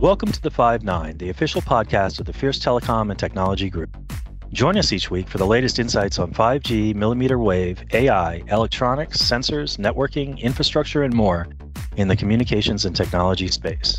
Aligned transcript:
Welcome 0.00 0.30
to 0.30 0.42
the 0.42 0.50
Five 0.50 0.84
Nine, 0.84 1.16
the 1.16 1.30
official 1.30 1.62
podcast 1.62 2.20
of 2.20 2.26
the 2.26 2.32
Fierce 2.34 2.58
Telecom 2.58 3.08
and 3.08 3.18
Technology 3.18 3.70
Group. 3.70 3.96
Join 4.52 4.76
us 4.76 4.92
each 4.92 5.10
week 5.10 5.26
for 5.26 5.38
the 5.38 5.46
latest 5.46 5.78
insights 5.78 6.18
on 6.18 6.34
5G, 6.34 6.94
millimeter 6.94 7.38
wave, 7.38 7.82
AI, 7.94 8.42
electronics, 8.48 9.16
sensors, 9.16 9.78
networking, 9.78 10.38
infrastructure, 10.38 11.02
and 11.02 11.14
more 11.14 11.48
in 11.96 12.08
the 12.08 12.14
communications 12.14 12.84
and 12.84 12.94
technology 12.94 13.48
space. 13.48 13.96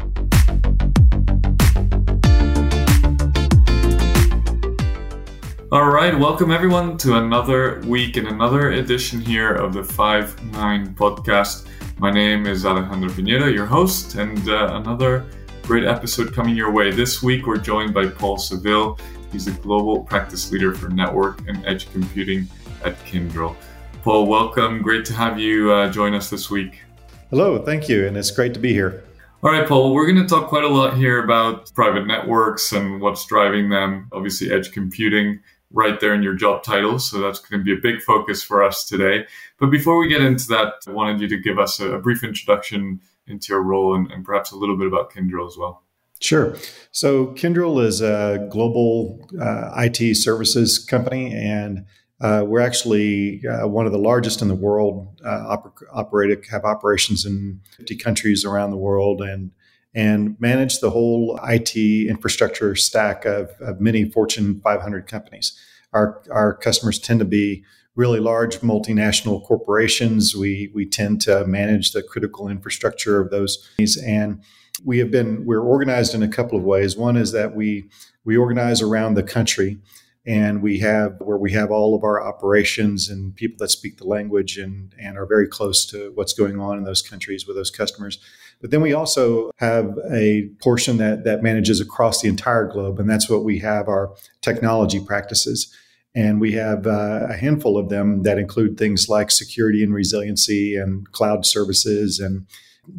All 5.71 5.89
right, 5.89 6.15
welcome 6.15 6.51
everyone 6.51 6.99
to 6.99 7.17
another 7.17 7.81
week 7.87 8.17
and 8.17 8.27
another 8.27 8.73
edition 8.73 9.19
here 9.19 9.51
of 9.51 9.73
the 9.73 9.83
5 9.83 10.51
9 10.51 10.93
podcast. 10.93 11.67
My 11.97 12.11
name 12.11 12.45
is 12.45 12.67
Alejandro 12.67 13.09
Pinero, 13.09 13.47
your 13.47 13.65
host, 13.65 14.13
and 14.13 14.47
uh, 14.47 14.79
another 14.79 15.25
great 15.67 15.83
episode 15.83 16.33
coming 16.33 16.55
your 16.55 16.71
way. 16.71 16.91
This 16.91 17.21
week, 17.21 17.45
we're 17.45 17.57
joined 17.57 17.93
by 17.93 18.07
Paul 18.07 18.37
Savill. 18.37 18.97
He's 19.33 19.43
the 19.43 19.51
global 19.51 20.01
practice 20.01 20.49
leader 20.49 20.73
for 20.73 20.87
network 20.87 21.45
and 21.45 21.61
edge 21.65 21.91
computing 21.91 22.47
at 22.85 22.97
Kyndryl. 23.03 23.53
Paul, 24.01 24.27
welcome. 24.27 24.81
Great 24.81 25.03
to 25.07 25.13
have 25.13 25.37
you 25.37 25.73
uh, 25.73 25.91
join 25.91 26.13
us 26.13 26.29
this 26.29 26.49
week. 26.49 26.83
Hello, 27.31 27.61
thank 27.61 27.89
you, 27.89 28.07
and 28.07 28.15
it's 28.15 28.31
great 28.31 28.53
to 28.53 28.61
be 28.61 28.71
here. 28.71 29.03
All 29.43 29.51
right, 29.51 29.67
Paul, 29.67 29.93
we're 29.93 30.09
going 30.09 30.25
to 30.25 30.25
talk 30.25 30.47
quite 30.47 30.63
a 30.63 30.69
lot 30.69 30.95
here 30.95 31.21
about 31.21 31.69
private 31.73 32.07
networks 32.07 32.71
and 32.71 33.01
what's 33.01 33.25
driving 33.25 33.69
them. 33.69 34.07
Obviously, 34.13 34.53
edge 34.53 34.71
computing 34.71 35.41
right 35.71 35.99
there 35.99 36.13
in 36.13 36.23
your 36.23 36.35
job 36.35 36.63
title. 36.63 36.97
So 36.97 37.19
that's 37.19 37.39
going 37.39 37.59
to 37.59 37.65
be 37.65 37.73
a 37.73 37.81
big 37.81 38.01
focus 38.01 38.41
for 38.41 38.63
us 38.63 38.85
today. 38.85 39.25
But 39.59 39.67
before 39.67 39.99
we 39.99 40.07
get 40.07 40.21
into 40.21 40.47
that, 40.47 40.75
I 40.87 40.91
wanted 40.91 41.19
you 41.19 41.27
to 41.27 41.37
give 41.37 41.59
us 41.59 41.81
a, 41.81 41.95
a 41.95 41.99
brief 41.99 42.23
introduction 42.23 43.01
into 43.27 43.53
your 43.53 43.63
role 43.63 43.95
and, 43.95 44.11
and, 44.11 44.23
perhaps 44.23 44.51
a 44.51 44.55
little 44.55 44.77
bit 44.77 44.87
about 44.87 45.11
Kyndryl 45.11 45.47
as 45.47 45.57
well. 45.57 45.83
Sure. 46.19 46.55
So 46.91 47.27
Kyndryl 47.27 47.83
is 47.83 48.01
a 48.01 48.47
global 48.51 49.27
uh, 49.39 49.71
IT 49.77 50.15
services 50.15 50.79
company, 50.79 51.33
and 51.33 51.85
uh, 52.19 52.43
we're 52.45 52.61
actually 52.61 53.43
uh, 53.45 53.67
one 53.67 53.85
of 53.85 53.91
the 53.91 53.99
largest 53.99 54.41
in 54.41 54.47
the 54.47 54.55
world. 54.55 55.21
Uh, 55.23 55.57
operated 55.93 56.45
have 56.49 56.65
operations 56.65 57.25
in 57.25 57.61
50 57.77 57.95
countries 57.97 58.43
around 58.43 58.71
the 58.71 58.77
world, 58.77 59.21
and 59.21 59.51
and 59.97 60.39
manage 60.39 60.79
the 60.79 60.91
whole 60.91 61.39
IT 61.43 61.75
infrastructure 61.75 62.75
stack 62.75 63.25
of, 63.25 63.49
of 63.59 63.81
many 63.81 64.09
Fortune 64.09 64.59
500 64.61 65.07
companies. 65.07 65.59
Our, 65.91 66.21
our 66.29 66.53
customers 66.53 66.99
tend 66.99 67.19
to 67.19 67.25
be 67.25 67.63
really 67.97 68.19
large 68.19 68.59
multinational 68.59 69.43
corporations. 69.43 70.35
We, 70.35 70.71
we 70.73 70.85
tend 70.85 71.19
to 71.21 71.45
manage 71.45 71.91
the 71.91 72.03
critical 72.03 72.47
infrastructure 72.47 73.19
of 73.19 73.31
those 73.31 73.57
companies. 73.57 73.97
And 73.97 74.41
we 74.85 74.99
have 74.99 75.11
been, 75.11 75.45
we're 75.45 75.61
organized 75.61 76.13
in 76.13 76.21
a 76.21 76.27
couple 76.27 76.57
of 76.57 76.63
ways. 76.63 76.95
One 76.95 77.17
is 77.17 77.31
that 77.33 77.55
we, 77.55 77.89
we 78.23 78.37
organize 78.37 78.81
around 78.81 79.15
the 79.15 79.23
country 79.23 79.79
and 80.27 80.61
we 80.61 80.79
have 80.79 81.15
where 81.19 81.37
we 81.37 81.53
have 81.53 81.71
all 81.71 81.95
of 81.95 82.03
our 82.03 82.21
operations 82.21 83.09
and 83.09 83.35
people 83.35 83.57
that 83.59 83.69
speak 83.69 83.97
the 83.97 84.05
language 84.05 84.57
and, 84.57 84.93
and 85.01 85.17
are 85.17 85.25
very 85.25 85.47
close 85.47 85.85
to 85.87 86.11
what's 86.13 86.33
going 86.33 86.59
on 86.59 86.77
in 86.77 86.83
those 86.83 87.01
countries 87.01 87.47
with 87.47 87.55
those 87.55 87.71
customers. 87.71 88.19
But 88.61 88.69
then 88.71 88.81
we 88.81 88.93
also 88.93 89.51
have 89.57 89.97
a 90.11 90.49
portion 90.61 90.97
that, 90.97 91.23
that 91.23 91.41
manages 91.41 91.79
across 91.79 92.21
the 92.21 92.27
entire 92.27 92.65
globe, 92.65 92.99
and 92.99 93.09
that's 93.09 93.29
what 93.29 93.43
we 93.43 93.59
have 93.59 93.87
our 93.87 94.13
technology 94.41 94.99
practices. 94.99 95.73
And 96.17 96.41
we 96.41 96.53
have 96.53 96.87
uh, 96.87 97.27
a 97.29 97.37
handful 97.37 97.77
of 97.77 97.89
them 97.89 98.23
that 98.23 98.39
include 98.39 98.75
things 98.75 99.07
like 99.07 99.29
security 99.29 99.83
and 99.83 99.93
resiliency 99.93 100.75
and 100.75 101.09
cloud 101.11 101.45
services 101.45 102.19
and 102.19 102.47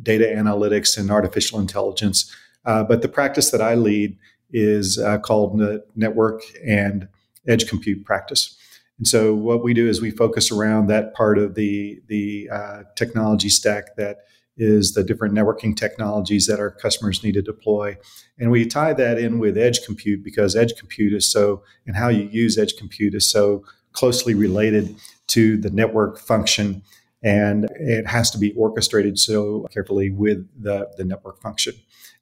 data 0.05 0.27
analytics 0.27 0.97
and 0.97 1.11
artificial 1.11 1.58
intelligence. 1.58 2.33
Uh, 2.64 2.84
but 2.84 3.02
the 3.02 3.08
practice 3.08 3.50
that 3.50 3.61
I 3.61 3.74
lead 3.74 4.16
is 4.52 5.00
uh, 5.00 5.19
called 5.19 5.61
network 5.96 6.42
and 6.64 7.08
edge 7.48 7.68
compute 7.68 8.05
practice. 8.05 8.56
And 8.98 9.08
so 9.08 9.35
what 9.35 9.64
we 9.64 9.74
do 9.74 9.89
is 9.89 10.00
we 10.00 10.12
focus 10.12 10.52
around 10.52 10.86
that 10.86 11.12
part 11.14 11.39
of 11.39 11.56
the 11.56 12.00
the 12.06 12.48
uh, 12.52 12.83
technology 12.95 13.48
stack 13.48 13.96
that 13.96 14.18
is 14.58 14.92
the 14.92 15.05
different 15.05 15.35
networking 15.35 15.77
technologies 15.77 16.46
that 16.46 16.58
our 16.58 16.70
customers 16.70 17.23
need 17.23 17.33
to 17.33 17.42
deploy. 17.42 17.96
And 18.39 18.51
we 18.51 18.67
tie 18.67 18.92
that 18.92 19.19
in 19.19 19.39
with 19.39 19.57
edge 19.57 19.85
compute 19.85 20.23
because 20.24 20.57
edge 20.57 20.77
compute 20.77 21.14
is 21.14 21.30
so, 21.30 21.63
and 21.86 21.96
how 21.96 22.08
you 22.08 22.24
use 22.24 22.58
edge 22.58 22.77
compute 22.77 23.14
is 23.14 23.30
so 23.30 23.64
closely 23.92 24.35
related 24.35 24.97
to 25.29 25.57
the 25.57 25.70
network 25.70 26.18
function. 26.18 26.83
And 27.23 27.68
it 27.79 28.07
has 28.07 28.30
to 28.33 28.39
be 28.39 28.52
orchestrated 28.52 29.18
so 29.18 29.67
carefully 29.73 30.11
with 30.11 30.47
the, 30.61 30.89
the 30.97 31.05
network 31.05 31.41
function. 31.41 31.74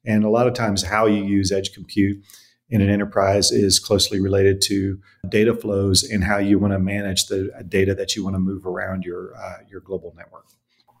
And 0.05 0.23
a 0.23 0.29
lot 0.29 0.47
of 0.47 0.53
times, 0.53 0.83
how 0.83 1.05
you 1.05 1.23
use 1.23 1.51
edge 1.51 1.73
compute 1.73 2.23
in 2.69 2.81
an 2.81 2.89
enterprise 2.89 3.51
is 3.51 3.79
closely 3.79 4.19
related 4.19 4.61
to 4.61 4.99
data 5.29 5.53
flows 5.53 6.03
and 6.03 6.23
how 6.23 6.37
you 6.37 6.59
want 6.59 6.73
to 6.73 6.79
manage 6.79 7.27
the 7.27 7.51
data 7.67 7.93
that 7.95 8.15
you 8.15 8.23
want 8.23 8.35
to 8.35 8.39
move 8.39 8.65
around 8.65 9.03
your, 9.03 9.35
uh, 9.37 9.57
your 9.69 9.81
global 9.81 10.13
network. 10.17 10.45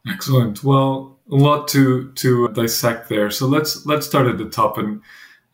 Excellent. 0.09 0.63
Well, 0.63 1.19
a 1.31 1.35
lot 1.35 1.67
to 1.69 2.11
to 2.13 2.47
dissect 2.49 3.09
there. 3.09 3.29
So 3.29 3.47
let's 3.47 3.85
let's 3.85 4.07
start 4.07 4.27
at 4.27 4.37
the 4.37 4.49
top. 4.49 4.77
And 4.77 5.01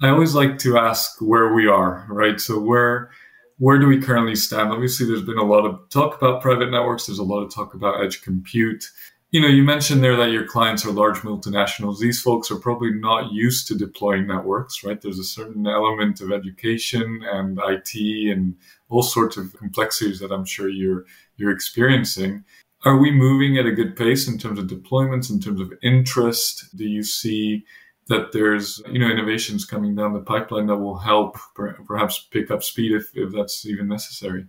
I 0.02 0.10
always 0.10 0.36
like 0.36 0.58
to 0.60 0.78
ask 0.78 1.20
where 1.20 1.54
we 1.54 1.68
are, 1.68 2.06
right? 2.10 2.40
So 2.40 2.60
where 2.60 3.12
where 3.58 3.80
do 3.80 3.88
we 3.88 4.02
currently 4.02 4.36
stand? 4.36 4.72
Obviously, 4.72 5.06
there's 5.06 5.22
been 5.22 5.38
a 5.38 5.44
lot 5.44 5.66
of 5.66 5.90
talk 5.90 6.16
about 6.18 6.42
private 6.42 6.70
networks. 6.70 7.06
There's 7.06 7.20
a 7.20 7.24
lot 7.24 7.42
of 7.42 7.54
talk 7.54 7.74
about 7.74 8.04
edge 8.04 8.22
compute. 8.22 8.86
You 9.32 9.42
know, 9.42 9.48
you 9.48 9.64
mentioned 9.64 10.04
there 10.04 10.16
that 10.18 10.30
your 10.30 10.46
clients 10.46 10.86
are 10.86 10.92
large 10.92 11.18
multinationals. 11.20 12.00
These 12.00 12.22
folks 12.22 12.52
are 12.52 12.60
probably 12.60 12.92
not 12.92 13.32
used 13.32 13.68
to 13.68 13.76
deploying 13.76 14.28
networks, 14.28 14.84
right? 14.84 15.02
There's 15.02 15.18
a 15.18 15.24
certain 15.24 15.66
element 15.66 16.22
of 16.22 16.32
education 16.32 17.22
and 17.32 17.60
IT 17.66 18.32
and 18.32 18.56
all 18.90 19.02
sorts 19.02 19.38
of 19.38 19.58
complexities 19.58 20.20
that 20.20 20.32
I'm 20.32 20.46
sure 20.46 20.70
you're 20.70 21.06
you're 21.38 21.52
experiencing. 21.52 22.44
Are 22.86 22.98
we 22.98 23.12
moving 23.12 23.58
at 23.58 23.66
a 23.66 23.72
good 23.72 23.96
pace 23.96 24.28
in 24.28 24.38
terms 24.38 24.60
of 24.60 24.68
deployments, 24.68 25.30
in 25.30 25.40
terms 25.40 25.62
of 25.62 25.72
interest? 25.82 26.76
Do 26.76 26.84
you 26.84 27.04
see 27.04 27.64
that 28.08 28.34
there's 28.34 28.82
you 28.90 29.00
know 29.00 29.08
innovations 29.08 29.66
coming 29.66 29.96
down 29.96 30.14
the 30.14 30.20
pipeline 30.20 30.68
that 30.68 30.78
will 30.78 30.98
help 30.98 31.38
perhaps 31.56 32.28
pick 32.32 32.52
up 32.52 32.64
speed 32.64 32.92
if, 32.92 33.10
if 33.14 33.32
that's 33.34 33.66
even 33.66 33.88
necessary? 33.88 34.46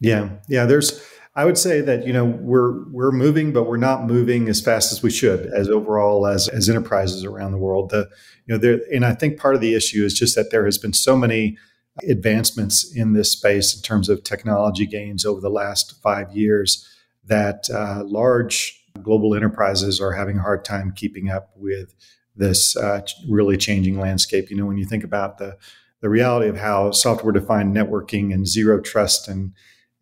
Yeah, 0.00 0.30
yeah. 0.48 0.66
There's 0.66 1.02
I 1.34 1.46
would 1.46 1.56
say 1.56 1.80
that 1.80 2.06
you 2.06 2.12
know 2.12 2.26
we're 2.26 2.86
we're 2.90 3.12
moving, 3.12 3.54
but 3.54 3.64
we're 3.64 3.78
not 3.78 4.04
moving 4.04 4.48
as 4.48 4.60
fast 4.60 4.92
as 4.92 5.02
we 5.02 5.10
should 5.10 5.46
as 5.46 5.70
overall 5.70 6.26
as 6.26 6.48
as 6.48 6.68
enterprises 6.68 7.24
around 7.24 7.52
the 7.52 7.58
world. 7.58 7.88
The 7.88 8.10
you 8.46 8.54
know 8.54 8.58
there 8.58 8.80
and 8.92 9.06
I 9.06 9.14
think 9.14 9.38
part 9.38 9.54
of 9.54 9.62
the 9.62 9.74
issue 9.74 10.04
is 10.04 10.12
just 10.12 10.36
that 10.36 10.50
there 10.50 10.66
has 10.66 10.76
been 10.76 10.92
so 10.92 11.16
many 11.16 11.56
advancements 12.08 12.94
in 12.94 13.12
this 13.12 13.32
space 13.32 13.74
in 13.74 13.82
terms 13.82 14.08
of 14.08 14.24
technology 14.24 14.86
gains 14.86 15.24
over 15.24 15.40
the 15.40 15.50
last 15.50 16.00
five 16.02 16.34
years 16.34 16.86
that 17.24 17.68
uh, 17.70 18.02
large 18.04 18.78
global 19.02 19.34
enterprises 19.34 20.00
are 20.00 20.12
having 20.12 20.38
a 20.38 20.42
hard 20.42 20.64
time 20.64 20.92
keeping 20.94 21.30
up 21.30 21.50
with 21.56 21.94
this 22.36 22.76
uh, 22.76 23.02
really 23.28 23.56
changing 23.56 23.98
landscape. 23.98 24.50
You 24.50 24.56
know, 24.56 24.66
when 24.66 24.78
you 24.78 24.84
think 24.84 25.04
about 25.04 25.38
the 25.38 25.56
the 26.00 26.08
reality 26.08 26.48
of 26.48 26.56
how 26.56 26.90
software 26.90 27.32
defined 27.32 27.74
networking 27.74 28.34
and 28.34 28.46
zero 28.46 28.80
trust 28.80 29.28
and 29.28 29.52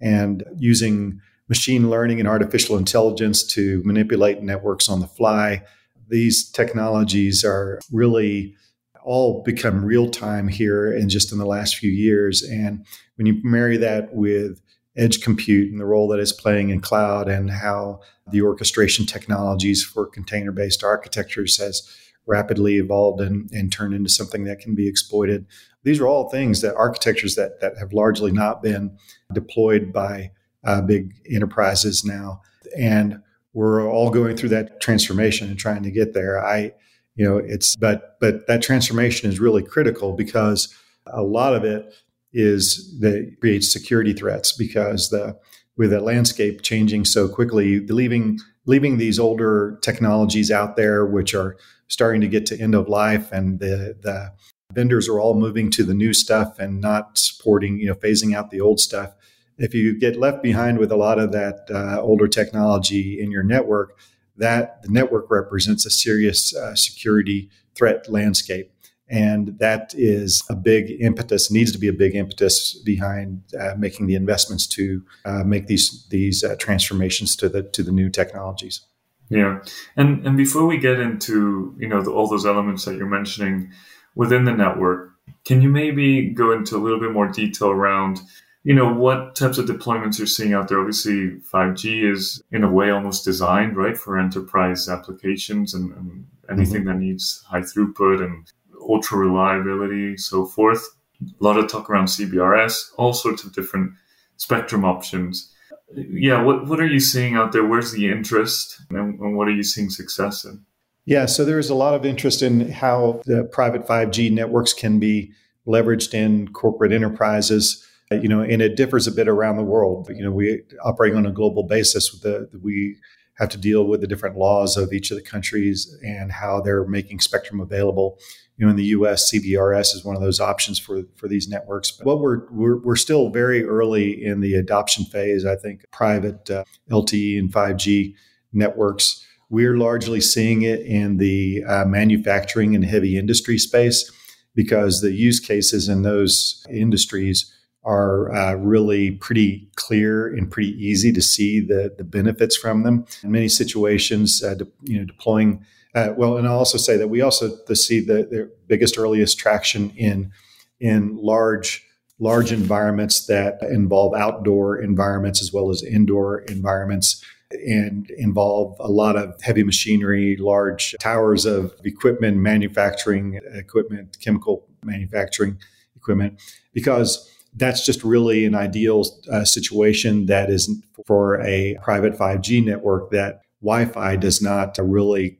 and 0.00 0.44
using 0.56 1.20
machine 1.48 1.90
learning 1.90 2.20
and 2.20 2.28
artificial 2.28 2.78
intelligence 2.78 3.42
to 3.44 3.82
manipulate 3.84 4.42
networks 4.42 4.88
on 4.88 5.00
the 5.00 5.06
fly, 5.06 5.62
these 6.08 6.48
technologies 6.48 7.44
are 7.44 7.80
really 7.92 8.54
all 9.02 9.42
become 9.42 9.84
real 9.84 10.08
time 10.08 10.48
here 10.48 10.92
and 10.92 11.10
just 11.10 11.32
in 11.32 11.38
the 11.38 11.46
last 11.46 11.76
few 11.76 11.90
years. 11.90 12.42
And 12.42 12.84
when 13.16 13.26
you 13.26 13.40
marry 13.42 13.76
that 13.78 14.14
with 14.14 14.60
edge 14.96 15.20
compute 15.20 15.70
and 15.70 15.80
the 15.80 15.86
role 15.86 16.08
that 16.08 16.18
it's 16.18 16.32
playing 16.32 16.70
in 16.70 16.80
cloud 16.80 17.28
and 17.28 17.50
how 17.50 18.00
the 18.30 18.42
orchestration 18.42 19.06
technologies 19.06 19.84
for 19.84 20.06
container 20.06 20.52
based 20.52 20.82
architectures 20.82 21.58
has 21.58 21.88
rapidly 22.26 22.76
evolved 22.76 23.20
and, 23.20 23.50
and 23.52 23.72
turned 23.72 23.94
into 23.94 24.08
something 24.08 24.44
that 24.44 24.60
can 24.60 24.74
be 24.74 24.88
exploited. 24.88 25.46
These 25.82 26.00
are 26.00 26.06
all 26.06 26.28
things 26.28 26.60
that 26.60 26.76
architectures 26.76 27.34
that, 27.36 27.60
that 27.60 27.78
have 27.78 27.92
largely 27.92 28.30
not 28.30 28.62
been 28.62 28.96
deployed 29.32 29.92
by 29.92 30.32
uh, 30.64 30.82
big 30.82 31.14
enterprises 31.30 32.04
now. 32.04 32.42
And 32.76 33.22
we're 33.52 33.88
all 33.88 34.10
going 34.10 34.36
through 34.36 34.50
that 34.50 34.80
transformation 34.80 35.48
and 35.48 35.58
trying 35.58 35.82
to 35.82 35.90
get 35.90 36.14
there. 36.14 36.44
I, 36.44 36.72
you 37.16 37.24
know, 37.24 37.38
it's, 37.38 37.74
but, 37.74 38.16
but 38.20 38.46
that 38.46 38.62
transformation 38.62 39.28
is 39.28 39.40
really 39.40 39.62
critical 39.62 40.12
because 40.12 40.72
a 41.06 41.22
lot 41.22 41.54
of 41.54 41.64
it 41.64 41.92
is 42.32 42.98
that 43.00 43.36
creates 43.40 43.72
security 43.72 44.12
threats 44.12 44.52
because 44.52 45.10
the 45.10 45.38
with 45.76 45.90
the 45.90 46.00
landscape 46.00 46.62
changing 46.62 47.04
so 47.04 47.28
quickly, 47.28 47.80
leaving 47.86 48.38
leaving 48.66 48.98
these 48.98 49.18
older 49.18 49.78
technologies 49.82 50.50
out 50.50 50.76
there, 50.76 51.06
which 51.06 51.34
are 51.34 51.56
starting 51.88 52.20
to 52.20 52.28
get 52.28 52.46
to 52.46 52.60
end 52.60 52.74
of 52.74 52.88
life, 52.88 53.32
and 53.32 53.60
the 53.60 53.96
the 54.00 54.32
vendors 54.72 55.08
are 55.08 55.18
all 55.18 55.34
moving 55.34 55.70
to 55.70 55.82
the 55.82 55.94
new 55.94 56.12
stuff 56.12 56.58
and 56.58 56.80
not 56.80 57.18
supporting, 57.18 57.78
you 57.78 57.86
know, 57.86 57.94
phasing 57.94 58.36
out 58.36 58.50
the 58.50 58.60
old 58.60 58.78
stuff. 58.78 59.14
If 59.58 59.74
you 59.74 59.98
get 59.98 60.16
left 60.16 60.42
behind 60.42 60.78
with 60.78 60.92
a 60.92 60.96
lot 60.96 61.18
of 61.18 61.32
that 61.32 61.68
uh, 61.70 62.00
older 62.00 62.28
technology 62.28 63.20
in 63.20 63.30
your 63.30 63.42
network, 63.42 63.98
that 64.36 64.82
the 64.82 64.88
network 64.88 65.30
represents 65.30 65.84
a 65.84 65.90
serious 65.90 66.54
uh, 66.54 66.74
security 66.74 67.50
threat 67.74 68.08
landscape. 68.08 68.72
And 69.10 69.58
that 69.58 69.92
is 69.96 70.42
a 70.48 70.54
big 70.54 70.96
impetus, 71.00 71.50
needs 71.50 71.72
to 71.72 71.78
be 71.78 71.88
a 71.88 71.92
big 71.92 72.14
impetus 72.14 72.80
behind 72.84 73.42
uh, 73.58 73.74
making 73.76 74.06
the 74.06 74.14
investments 74.14 74.68
to 74.68 75.02
uh, 75.24 75.42
make 75.44 75.66
these 75.66 76.06
these 76.10 76.44
uh, 76.44 76.54
transformations 76.56 77.34
to 77.36 77.48
the 77.48 77.64
to 77.64 77.82
the 77.82 77.90
new 77.90 78.08
technologies. 78.08 78.80
Yeah, 79.28 79.58
and 79.96 80.24
and 80.26 80.36
before 80.36 80.64
we 80.64 80.78
get 80.78 81.00
into 81.00 81.74
you 81.78 81.88
know 81.88 82.02
the, 82.02 82.12
all 82.12 82.28
those 82.28 82.46
elements 82.46 82.84
that 82.84 82.96
you're 82.96 83.06
mentioning 83.06 83.72
within 84.14 84.44
the 84.44 84.52
network, 84.52 85.10
can 85.44 85.60
you 85.60 85.68
maybe 85.68 86.30
go 86.30 86.52
into 86.52 86.76
a 86.76 86.82
little 86.82 87.00
bit 87.00 87.12
more 87.12 87.28
detail 87.28 87.70
around 87.70 88.20
you 88.62 88.74
know 88.74 88.92
what 88.92 89.34
types 89.34 89.58
of 89.58 89.66
deployments 89.66 90.18
you're 90.18 90.26
seeing 90.26 90.52
out 90.52 90.68
there 90.68 90.78
obviously 90.78 91.30
5g 91.52 92.12
is 92.12 92.42
in 92.52 92.62
a 92.62 92.70
way 92.70 92.90
almost 92.90 93.24
designed 93.24 93.76
right 93.76 93.96
for 93.96 94.18
enterprise 94.18 94.88
applications 94.88 95.72
and, 95.72 95.92
and 95.92 96.26
anything 96.50 96.82
mm-hmm. 96.82 96.88
that 96.88 96.98
needs 96.98 97.42
high 97.48 97.60
throughput 97.60 98.22
and 98.22 98.52
ultra 98.90 99.18
reliability 99.18 100.16
so 100.16 100.44
forth 100.44 100.86
a 101.22 101.44
lot 101.44 101.58
of 101.58 101.68
talk 101.68 101.88
around 101.88 102.06
cbrs 102.06 102.90
all 102.96 103.12
sorts 103.12 103.44
of 103.44 103.52
different 103.52 103.92
spectrum 104.36 104.84
options 104.84 105.52
yeah 105.94 106.42
what, 106.42 106.66
what 106.66 106.80
are 106.80 106.86
you 106.86 107.00
seeing 107.00 107.34
out 107.34 107.52
there 107.52 107.64
where's 107.64 107.92
the 107.92 108.10
interest 108.10 108.80
and, 108.90 109.18
and 109.20 109.36
what 109.36 109.48
are 109.48 109.54
you 109.54 109.62
seeing 109.62 109.90
success 109.90 110.44
in 110.44 110.64
yeah 111.04 111.26
so 111.26 111.44
there's 111.44 111.70
a 111.70 111.74
lot 111.74 111.94
of 111.94 112.04
interest 112.04 112.42
in 112.42 112.70
how 112.70 113.20
the 113.26 113.44
private 113.44 113.86
5g 113.86 114.30
networks 114.30 114.72
can 114.72 114.98
be 114.98 115.32
leveraged 115.66 116.14
in 116.14 116.48
corporate 116.48 116.92
enterprises 116.92 117.86
you 118.10 118.28
know, 118.28 118.40
and 118.40 118.60
it 118.60 118.76
differs 118.76 119.06
a 119.06 119.12
bit 119.12 119.28
around 119.28 119.56
the 119.56 119.62
world. 119.62 120.08
You 120.12 120.24
know, 120.24 120.32
we 120.32 120.62
operate 120.82 121.14
on 121.14 121.26
a 121.26 121.30
global 121.30 121.62
basis. 121.62 122.12
With 122.12 122.22
the 122.22 122.58
we 122.60 122.96
have 123.40 123.48
to 123.48 123.58
deal 123.58 123.84
with 123.84 124.00
the 124.02 124.06
different 124.06 124.36
laws 124.36 124.76
of 124.76 124.92
each 124.92 125.10
of 125.10 125.16
the 125.16 125.22
countries 125.22 125.98
and 126.04 126.30
how 126.30 126.60
they're 126.60 126.86
making 126.86 127.20
spectrum 127.20 127.60
available. 127.60 128.18
You 128.56 128.66
know, 128.66 128.70
in 128.70 128.76
the 128.76 128.84
U.S., 128.84 129.32
CBRS 129.32 129.94
is 129.94 130.04
one 130.04 130.14
of 130.14 130.22
those 130.22 130.38
options 130.38 130.78
for 130.78 131.02
for 131.16 131.26
these 131.26 131.48
networks. 131.48 131.90
But 131.90 132.18
we're 132.18 132.46
we're, 132.50 132.78
we're 132.78 132.96
still 132.96 133.30
very 133.30 133.64
early 133.64 134.22
in 134.22 134.40
the 134.40 134.54
adoption 134.54 135.06
phase. 135.06 135.46
I 135.46 135.56
think 135.56 135.86
private 135.90 136.50
uh, 136.50 136.64
LTE 136.90 137.38
and 137.38 137.50
5G 137.50 138.14
networks. 138.52 139.26
We're 139.48 139.78
largely 139.78 140.20
seeing 140.20 140.62
it 140.62 140.80
in 140.80 141.16
the 141.16 141.64
uh, 141.66 141.84
manufacturing 141.86 142.74
and 142.74 142.84
heavy 142.84 143.18
industry 143.18 143.58
space 143.58 144.12
because 144.54 145.00
the 145.00 145.12
use 145.12 145.40
cases 145.40 145.88
in 145.88 146.02
those 146.02 146.64
industries 146.70 147.52
are 147.82 148.32
uh, 148.34 148.54
really 148.54 149.12
pretty 149.12 149.68
clear 149.76 150.26
and 150.26 150.50
pretty 150.50 150.72
easy 150.72 151.12
to 151.12 151.22
see 151.22 151.60
the, 151.60 151.94
the 151.96 152.04
benefits 152.04 152.56
from 152.56 152.82
them. 152.82 153.06
In 153.22 153.32
many 153.32 153.48
situations, 153.48 154.42
uh, 154.42 154.54
de- 154.54 154.66
you 154.82 154.98
know, 154.98 155.04
deploying 155.04 155.64
uh, 155.94 156.14
well, 156.16 156.36
and 156.36 156.46
I'll 156.46 156.58
also 156.58 156.78
say 156.78 156.96
that 156.96 157.08
we 157.08 157.20
also 157.20 157.56
see 157.74 158.00
the, 158.00 158.14
the 158.30 158.50
biggest 158.68 158.96
earliest 158.96 159.38
traction 159.38 159.90
in 159.96 160.32
in 160.78 161.16
large 161.16 161.84
large 162.18 162.52
environments 162.52 163.26
that 163.26 163.58
involve 163.62 164.14
outdoor 164.14 164.80
environments 164.80 165.40
as 165.42 165.52
well 165.52 165.70
as 165.70 165.82
indoor 165.82 166.40
environments 166.42 167.24
and 167.50 168.10
involve 168.10 168.76
a 168.78 168.88
lot 168.88 169.16
of 169.16 169.34
heavy 169.42 169.64
machinery, 169.64 170.36
large 170.36 170.94
towers 171.00 171.44
of 171.46 171.74
equipment, 171.84 172.36
manufacturing 172.36 173.40
equipment, 173.54 174.16
chemical 174.20 174.68
manufacturing 174.84 175.58
equipment, 175.96 176.40
because 176.72 177.28
that's 177.54 177.84
just 177.84 178.04
really 178.04 178.44
an 178.44 178.54
ideal 178.54 179.04
uh, 179.30 179.44
situation 179.44 180.26
that 180.26 180.50
is 180.50 180.70
for 181.06 181.40
a 181.40 181.76
private 181.82 182.16
5G 182.16 182.64
network 182.64 183.10
that 183.10 183.40
Wi-Fi 183.62 184.16
does 184.16 184.40
not 184.40 184.78
really, 184.78 185.38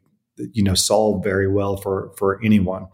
you 0.53 0.63
know, 0.63 0.75
solve 0.75 1.23
very 1.23 1.49
well 1.49 1.77
for 1.77 2.13
for 2.17 2.41
anyone. 2.43 2.89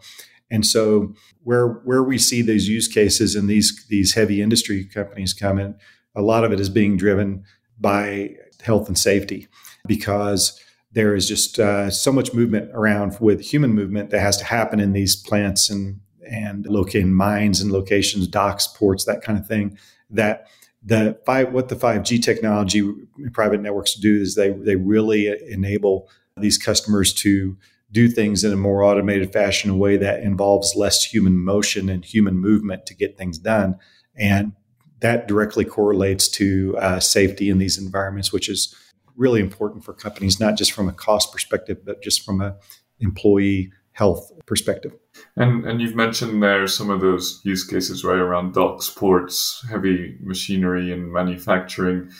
And 0.49 0.65
so 0.65 1.13
where 1.43 1.67
where 1.67 2.03
we 2.03 2.17
see 2.17 2.41
these 2.41 2.69
use 2.69 2.87
cases 2.87 3.35
and 3.35 3.49
these 3.49 3.85
these 3.89 4.13
heavy 4.13 4.41
industry 4.41 4.85
companies 4.85 5.33
come 5.33 5.59
in, 5.59 5.75
a 6.15 6.21
lot 6.21 6.43
of 6.43 6.51
it 6.51 6.59
is 6.59 6.69
being 6.69 6.97
driven 6.97 7.43
by 7.79 8.35
health 8.61 8.87
and 8.87 8.97
safety 8.97 9.47
because 9.85 10.59
there 10.91 11.13
is 11.15 11.27
just 11.27 11.59
uh, 11.59 11.89
so 11.89 12.11
much 12.11 12.33
movement 12.33 12.71
around 12.73 13.17
with 13.19 13.41
human 13.41 13.71
movement 13.71 14.09
that 14.09 14.19
has 14.19 14.37
to 14.37 14.45
happen 14.45 14.79
in 14.79 14.93
these 14.93 15.15
plants 15.15 15.69
and 15.69 15.99
and 16.29 16.65
locating 16.65 17.13
mines 17.13 17.61
and 17.61 17.71
locations, 17.71 18.27
docks, 18.27 18.67
ports, 18.67 19.05
that 19.05 19.21
kind 19.21 19.37
of 19.37 19.47
thing. 19.47 19.77
That 20.09 20.47
the 20.83 21.19
five, 21.25 21.51
what 21.51 21.69
the 21.69 21.75
5G 21.75 22.21
technology 22.21 22.89
private 23.33 23.61
networks 23.61 23.95
do 23.95 24.21
is 24.21 24.35
they 24.35 24.51
they 24.51 24.75
really 24.75 25.27
enable 25.49 26.09
these 26.37 26.57
customers 26.57 27.13
to 27.13 27.57
do 27.91 28.07
things 28.07 28.43
in 28.43 28.51
a 28.51 28.57
more 28.57 28.83
automated 28.83 29.31
fashion, 29.31 29.69
a 29.69 29.75
way 29.75 29.97
that 29.97 30.21
involves 30.21 30.75
less 30.75 31.03
human 31.03 31.37
motion 31.37 31.89
and 31.89 32.03
human 32.03 32.37
movement 32.37 32.85
to 32.85 32.93
get 32.93 33.17
things 33.17 33.37
done, 33.37 33.77
and 34.15 34.53
that 34.99 35.27
directly 35.27 35.63
correlates 35.63 36.27
to 36.27 36.75
uh, 36.79 36.99
safety 36.99 37.49
in 37.49 37.59
these 37.59 37.77
environments, 37.77 38.33
which 38.33 38.49
is 38.49 38.75
really 39.15 39.39
important 39.39 39.83
for 39.83 39.93
companies, 39.93 40.39
not 40.39 40.57
just 40.57 40.71
from 40.71 40.87
a 40.87 40.93
cost 40.93 41.31
perspective, 41.31 41.79
but 41.85 42.01
just 42.01 42.23
from 42.23 42.41
a 42.41 42.55
employee 42.99 43.71
health 43.97 44.31
perspective. 44.45 44.93
And 45.35 45.65
and 45.65 45.81
you've 45.81 45.95
mentioned 45.95 46.43
there 46.43 46.67
some 46.67 46.91
of 46.91 47.01
those 47.01 47.41
use 47.43 47.63
cases 47.63 48.03
right 48.03 48.19
around 48.19 48.53
docks, 48.53 48.89
ports, 48.89 49.65
heavy 49.69 50.17
machinery, 50.21 50.91
and 50.93 51.11
manufacturing. 51.11 52.11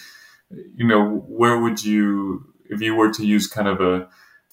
You 0.76 0.88
know, 0.88 1.24
where 1.28 1.60
would 1.60 1.84
you, 1.86 2.46
if 2.70 2.82
you 2.82 2.96
were 2.96 3.12
to 3.14 3.26
use 3.26 3.48
kind 3.48 3.68
of 3.68 3.80
a 3.80 4.10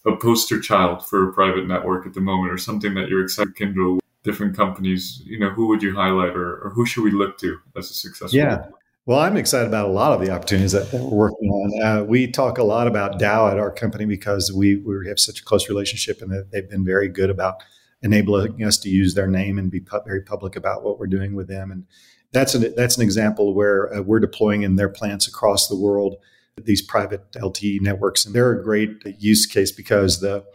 a 0.07 0.17
poster 0.17 0.61
child 0.61 1.07
for 1.09 1.27
a 1.27 1.33
private 1.33 1.67
network 1.67 2.07
at 2.07 2.13
the 2.13 2.21
moment, 2.21 2.53
or 2.53 2.59
something 2.59 2.93
that 2.95 3.09
you're 3.09 3.25
excited 3.25 3.57
Kyndryl, 3.57 4.01
different 4.23 4.55
companies, 4.55 5.23
you 5.25 5.39
know, 5.39 5.49
who 5.49 5.67
would 5.69 5.83
you 5.83 5.95
highlight, 5.95 6.37
or, 6.37 6.49
or 6.65 6.71
who 6.75 6.85
should 6.85 7.05
we 7.05 7.11
look 7.11 7.39
to 7.39 7.59
as 7.75 7.91
a 7.91 7.95
successful? 7.95 8.39
Yeah. 8.39 8.67
Well, 9.07 9.19
I'm 9.19 9.37
excited 9.37 9.69
about 9.69 9.87
a 9.87 9.93
lot 9.93 10.13
of 10.13 10.27
the 10.27 10.33
opportunities 10.33 10.73
that, 10.73 10.91
that 10.91 11.03
we're 11.03 11.29
working 11.29 11.51
on. 11.51 11.83
Uh, 11.83 12.05
we 12.05 12.27
talk 12.27 12.57
a 12.57 12.65
lot 12.65 12.87
about 12.87 13.19
Dow 13.19 13.49
at 13.49 13.59
our 13.59 13.71
company 13.71 14.07
because 14.07 14.51
we, 14.51 14.77
we 14.77 15.07
have 15.09 15.19
such 15.19 15.41
a 15.41 15.45
close 15.45 15.69
relationship 15.69 16.23
and 16.23 16.33
they've 16.51 16.71
been 16.71 16.87
very 16.87 17.09
good 17.09 17.29
about 17.29 17.63
enabling 18.03 18.63
us 18.65 18.79
to 18.79 18.89
use 18.89 19.13
their 19.13 19.27
name 19.27 19.59
and 19.59 19.71
be 19.71 19.81
pu- 19.81 20.01
very 20.07 20.23
public 20.23 20.57
about 20.57 20.85
what 20.85 20.99
we're 20.99 21.07
doing 21.07 21.35
with 21.35 21.49
them. 21.49 21.71
And 21.71 21.85
that's 22.33 22.55
an, 22.55 22.73
that's 22.77 22.97
an 22.97 23.03
example 23.03 23.53
where 23.53 23.95
uh, 23.95 24.01
we're 24.01 24.21
deploying 24.21 24.63
in 24.63 24.77
their 24.77 24.89
plants 24.89 25.29
across 25.29 25.69
the 25.69 25.77
world 25.77 26.17
these 26.63 26.81
private 26.81 27.31
LTE 27.33 27.83
networks. 27.83 28.25
And 28.25 28.35
they're 28.35 28.53
a 28.53 28.63
great 28.63 29.03
use 29.19 29.45
case 29.45 29.71
because 29.71 30.21
the 30.21 30.47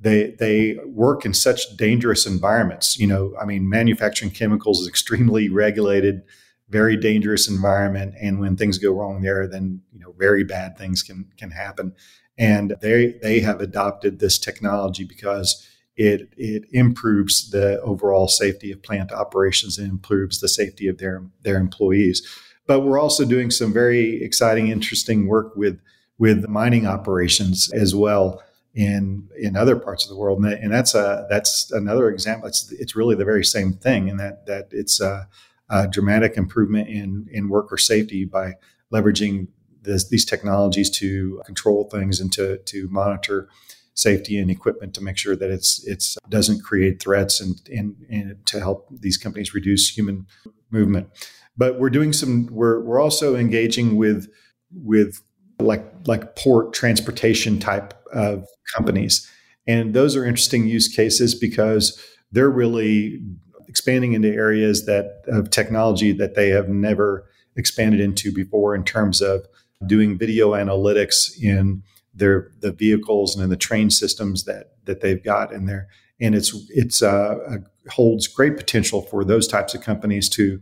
they 0.00 0.36
they 0.38 0.78
work 0.86 1.26
in 1.26 1.34
such 1.34 1.76
dangerous 1.76 2.24
environments. 2.24 2.98
You 2.98 3.08
know, 3.08 3.34
I 3.38 3.44
mean, 3.44 3.68
manufacturing 3.68 4.30
chemicals 4.30 4.80
is 4.80 4.88
extremely 4.88 5.48
regulated 5.50 6.22
very 6.68 6.96
dangerous 6.96 7.48
environment 7.48 8.14
and 8.20 8.40
when 8.40 8.56
things 8.56 8.78
go 8.78 8.92
wrong 8.92 9.22
there 9.22 9.46
then 9.46 9.80
you 9.92 10.00
know 10.00 10.12
very 10.18 10.44
bad 10.44 10.76
things 10.76 11.02
can 11.02 11.26
can 11.36 11.50
happen. 11.50 11.94
And 12.36 12.76
they 12.80 13.18
they 13.22 13.40
have 13.40 13.60
adopted 13.60 14.18
this 14.18 14.38
technology 14.38 15.04
because 15.04 15.66
it 15.96 16.32
it 16.36 16.64
improves 16.70 17.50
the 17.50 17.80
overall 17.80 18.28
safety 18.28 18.70
of 18.70 18.82
plant 18.82 19.12
operations 19.12 19.78
and 19.78 19.90
improves 19.90 20.40
the 20.40 20.48
safety 20.48 20.88
of 20.88 20.98
their 20.98 21.24
their 21.42 21.56
employees. 21.56 22.26
But 22.66 22.80
we're 22.80 23.00
also 23.00 23.24
doing 23.24 23.50
some 23.50 23.72
very 23.72 24.22
exciting 24.22 24.68
interesting 24.68 25.26
work 25.26 25.56
with 25.56 25.80
with 26.18 26.48
mining 26.48 26.86
operations 26.86 27.70
as 27.72 27.94
well 27.94 28.42
in 28.74 29.28
in 29.36 29.56
other 29.56 29.76
parts 29.76 30.04
of 30.04 30.10
the 30.10 30.16
world. 30.16 30.38
And, 30.38 30.52
that, 30.52 30.60
and 30.60 30.72
that's 30.72 30.94
a 30.94 31.26
that's 31.28 31.72
another 31.72 32.08
example. 32.08 32.48
It's 32.48 32.70
it's 32.72 32.94
really 32.94 33.16
the 33.16 33.24
very 33.24 33.44
same 33.44 33.72
thing 33.72 34.06
in 34.08 34.18
that 34.18 34.46
that 34.46 34.68
it's 34.70 35.00
uh 35.00 35.24
uh, 35.70 35.86
dramatic 35.86 36.36
improvement 36.36 36.88
in 36.88 37.26
in 37.30 37.48
worker 37.48 37.76
safety 37.76 38.24
by 38.24 38.54
leveraging 38.92 39.48
this, 39.82 40.08
these 40.08 40.24
technologies 40.24 40.90
to 40.90 41.40
control 41.44 41.88
things 41.90 42.20
and 42.20 42.32
to 42.32 42.58
to 42.58 42.88
monitor 42.88 43.48
safety 43.94 44.38
and 44.38 44.50
equipment 44.50 44.94
to 44.94 45.02
make 45.02 45.18
sure 45.18 45.34
that 45.34 45.50
it's 45.50 45.84
it's 45.86 46.16
doesn't 46.28 46.62
create 46.62 47.00
threats 47.02 47.40
and 47.40 47.60
and, 47.74 47.96
and 48.08 48.46
to 48.46 48.60
help 48.60 48.88
these 48.90 49.16
companies 49.16 49.54
reduce 49.54 49.88
human 49.90 50.26
movement. 50.70 51.08
But 51.56 51.78
we're 51.80 51.90
doing 51.90 52.12
some. 52.12 52.46
We're 52.46 52.80
we're 52.80 53.00
also 53.00 53.34
engaging 53.34 53.96
with 53.96 54.28
with 54.72 55.20
like 55.58 55.84
like 56.06 56.36
port 56.36 56.72
transportation 56.72 57.58
type 57.58 57.94
of 58.12 58.46
companies, 58.74 59.28
and 59.66 59.92
those 59.92 60.14
are 60.14 60.24
interesting 60.24 60.68
use 60.68 60.86
cases 60.86 61.34
because 61.34 62.00
they're 62.30 62.50
really 62.50 63.20
expanding 63.68 64.14
into 64.14 64.28
areas 64.28 64.86
that 64.86 65.22
of 65.28 65.50
technology 65.50 66.12
that 66.12 66.34
they 66.34 66.48
have 66.48 66.68
never 66.68 67.28
expanded 67.56 68.00
into 68.00 68.32
before 68.32 68.74
in 68.74 68.84
terms 68.84 69.20
of 69.20 69.46
doing 69.86 70.18
video 70.18 70.52
analytics 70.52 71.30
in 71.40 71.82
their 72.14 72.50
the 72.60 72.72
vehicles 72.72 73.34
and 73.34 73.44
in 73.44 73.50
the 73.50 73.56
train 73.56 73.90
systems 73.90 74.44
that 74.44 74.72
that 74.84 75.00
they've 75.00 75.22
got 75.22 75.52
in 75.52 75.66
there 75.66 75.88
and 76.20 76.34
it's 76.34 76.54
it's 76.70 77.02
uh, 77.02 77.58
holds 77.90 78.26
great 78.26 78.56
potential 78.56 79.02
for 79.02 79.24
those 79.24 79.46
types 79.46 79.74
of 79.74 79.80
companies 79.80 80.28
to 80.28 80.60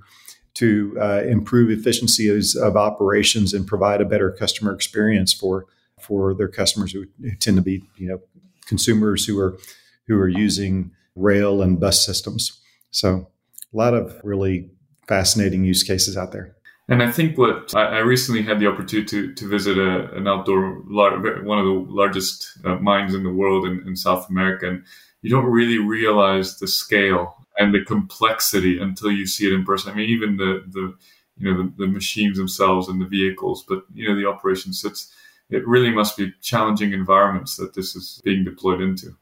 to 0.54 0.96
uh, 1.00 1.22
improve 1.26 1.70
efficiencies 1.70 2.56
of 2.56 2.76
operations 2.76 3.52
and 3.52 3.66
provide 3.66 4.00
a 4.00 4.06
better 4.06 4.30
customer 4.30 4.72
experience 4.72 5.32
for 5.32 5.66
for 6.00 6.34
their 6.34 6.48
customers 6.48 6.92
who, 6.92 7.06
who 7.20 7.34
tend 7.36 7.56
to 7.56 7.62
be 7.62 7.82
you 7.96 8.08
know 8.08 8.20
consumers 8.66 9.24
who 9.26 9.38
are 9.38 9.58
who 10.06 10.18
are 10.18 10.28
using 10.28 10.90
rail 11.14 11.62
and 11.62 11.80
bus 11.80 12.04
systems. 12.04 12.60
So 12.96 13.28
a 13.74 13.76
lot 13.76 13.92
of 13.92 14.18
really 14.24 14.70
fascinating 15.06 15.64
use 15.64 15.82
cases 15.82 16.16
out 16.16 16.32
there. 16.32 16.56
And 16.88 17.02
I 17.02 17.10
think 17.10 17.36
what 17.36 17.74
I, 17.76 17.98
recently 17.98 18.42
had 18.42 18.58
the 18.58 18.68
opportunity 18.68 19.06
to, 19.08 19.34
to 19.34 19.48
visit 19.48 19.76
a, 19.76 20.14
an 20.14 20.26
outdoor, 20.26 20.80
one 20.82 21.58
of 21.58 21.64
the 21.64 21.84
largest 21.88 22.48
uh, 22.64 22.76
mines 22.76 23.12
in 23.12 23.22
the 23.22 23.30
world 23.30 23.66
in, 23.66 23.84
in 23.86 23.96
South 23.96 24.30
America. 24.30 24.68
And 24.68 24.84
you 25.20 25.28
don't 25.28 25.44
really 25.44 25.78
realize 25.78 26.58
the 26.58 26.68
scale 26.68 27.34
and 27.58 27.74
the 27.74 27.84
complexity 27.84 28.78
until 28.80 29.10
you 29.10 29.26
see 29.26 29.46
it 29.46 29.52
in 29.52 29.64
person. 29.64 29.92
I 29.92 29.96
mean, 29.96 30.08
even 30.08 30.36
the, 30.36 30.64
the 30.68 30.94
you 31.36 31.52
know, 31.52 31.64
the, 31.64 31.72
the 31.76 31.86
machines 31.88 32.38
themselves 32.38 32.88
and 32.88 33.00
the 33.00 33.06
vehicles, 33.06 33.64
but, 33.68 33.82
you 33.92 34.08
know, 34.08 34.16
the 34.16 34.28
operation 34.28 34.72
sits, 34.72 35.12
it 35.50 35.66
really 35.66 35.90
must 35.90 36.16
be 36.16 36.32
challenging 36.40 36.92
environments 36.92 37.56
that 37.56 37.74
this 37.74 37.94
is 37.94 38.22
being 38.24 38.42
deployed 38.42 38.80
into. 38.80 39.16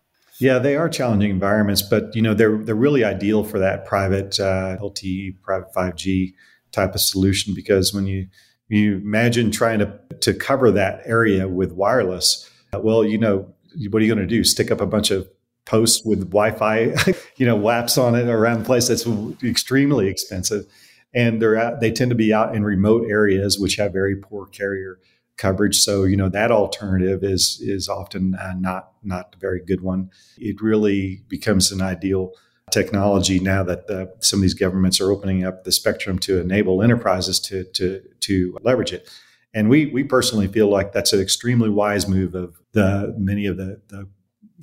Yeah, 0.44 0.58
they 0.58 0.76
are 0.76 0.90
challenging 0.90 1.30
environments, 1.30 1.80
but 1.80 2.14
you 2.14 2.20
know 2.20 2.34
they're 2.34 2.58
they're 2.58 2.74
really 2.74 3.02
ideal 3.02 3.44
for 3.44 3.58
that 3.60 3.86
private 3.86 4.38
uh, 4.38 4.76
LTE, 4.78 5.40
private 5.40 5.72
five 5.72 5.96
G 5.96 6.34
type 6.70 6.94
of 6.94 7.00
solution 7.00 7.54
because 7.54 7.94
when 7.94 8.06
you 8.06 8.26
you 8.68 8.96
imagine 8.96 9.50
trying 9.50 9.78
to 9.78 9.98
to 10.20 10.34
cover 10.34 10.70
that 10.70 11.00
area 11.06 11.48
with 11.48 11.72
wireless, 11.72 12.46
uh, 12.74 12.78
well, 12.78 13.06
you 13.06 13.16
know 13.16 13.54
what 13.88 14.02
are 14.02 14.04
you 14.04 14.14
going 14.14 14.18
to 14.18 14.26
do? 14.26 14.44
Stick 14.44 14.70
up 14.70 14.82
a 14.82 14.86
bunch 14.86 15.10
of 15.10 15.26
posts 15.64 16.04
with 16.04 16.30
Wi-Fi, 16.30 16.94
you 17.38 17.46
know, 17.46 17.56
WAPs 17.56 17.96
on 17.96 18.14
it 18.14 18.28
around 18.28 18.58
the 18.58 18.64
place. 18.66 18.88
That's 18.88 19.06
extremely 19.42 20.08
expensive, 20.08 20.66
and 21.14 21.40
they're 21.40 21.74
they 21.80 21.90
tend 21.90 22.10
to 22.10 22.14
be 22.14 22.34
out 22.34 22.54
in 22.54 22.64
remote 22.64 23.06
areas 23.08 23.58
which 23.58 23.76
have 23.76 23.94
very 23.94 24.16
poor 24.16 24.44
carrier 24.44 24.98
coverage. 25.36 25.78
So 25.78 26.04
you 26.04 26.16
know 26.16 26.28
that 26.28 26.50
alternative 26.50 27.22
is 27.22 27.58
is 27.60 27.88
often 27.88 28.34
uh, 28.34 28.54
not 28.58 28.92
not 29.02 29.34
a 29.36 29.38
very 29.38 29.60
good 29.64 29.80
one. 29.80 30.10
It 30.38 30.60
really 30.60 31.22
becomes 31.28 31.72
an 31.72 31.80
ideal 31.80 32.32
technology 32.70 33.38
now 33.38 33.62
that 33.62 33.86
the, 33.86 34.12
some 34.20 34.38
of 34.38 34.42
these 34.42 34.54
governments 34.54 35.00
are 35.00 35.12
opening 35.12 35.44
up 35.44 35.64
the 35.64 35.72
spectrum 35.72 36.18
to 36.20 36.40
enable 36.40 36.82
enterprises 36.82 37.38
to 37.40 37.64
to 37.64 38.02
to 38.20 38.58
leverage 38.62 38.92
it. 38.92 39.08
And 39.52 39.68
we 39.68 39.86
we 39.86 40.04
personally 40.04 40.48
feel 40.48 40.68
like 40.68 40.92
that's 40.92 41.12
an 41.12 41.20
extremely 41.20 41.70
wise 41.70 42.08
move 42.08 42.34
of 42.34 42.56
the 42.72 43.14
many 43.18 43.46
of 43.46 43.56
the, 43.56 43.80
the 43.88 44.08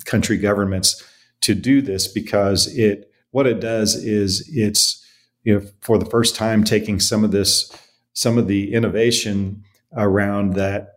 country 0.04 0.36
governments 0.36 1.02
to 1.42 1.54
do 1.54 1.82
this 1.82 2.08
because 2.08 2.66
it 2.76 3.10
what 3.30 3.46
it 3.46 3.60
does 3.60 3.94
is 3.94 4.48
it's 4.52 5.04
you 5.44 5.54
know 5.54 5.66
for 5.80 5.98
the 5.98 6.06
first 6.06 6.34
time 6.34 6.64
taking 6.64 7.00
some 7.00 7.24
of 7.24 7.30
this 7.30 7.70
some 8.12 8.38
of 8.38 8.46
the 8.46 8.74
innovation 8.74 9.64
around 9.96 10.54
that 10.54 10.96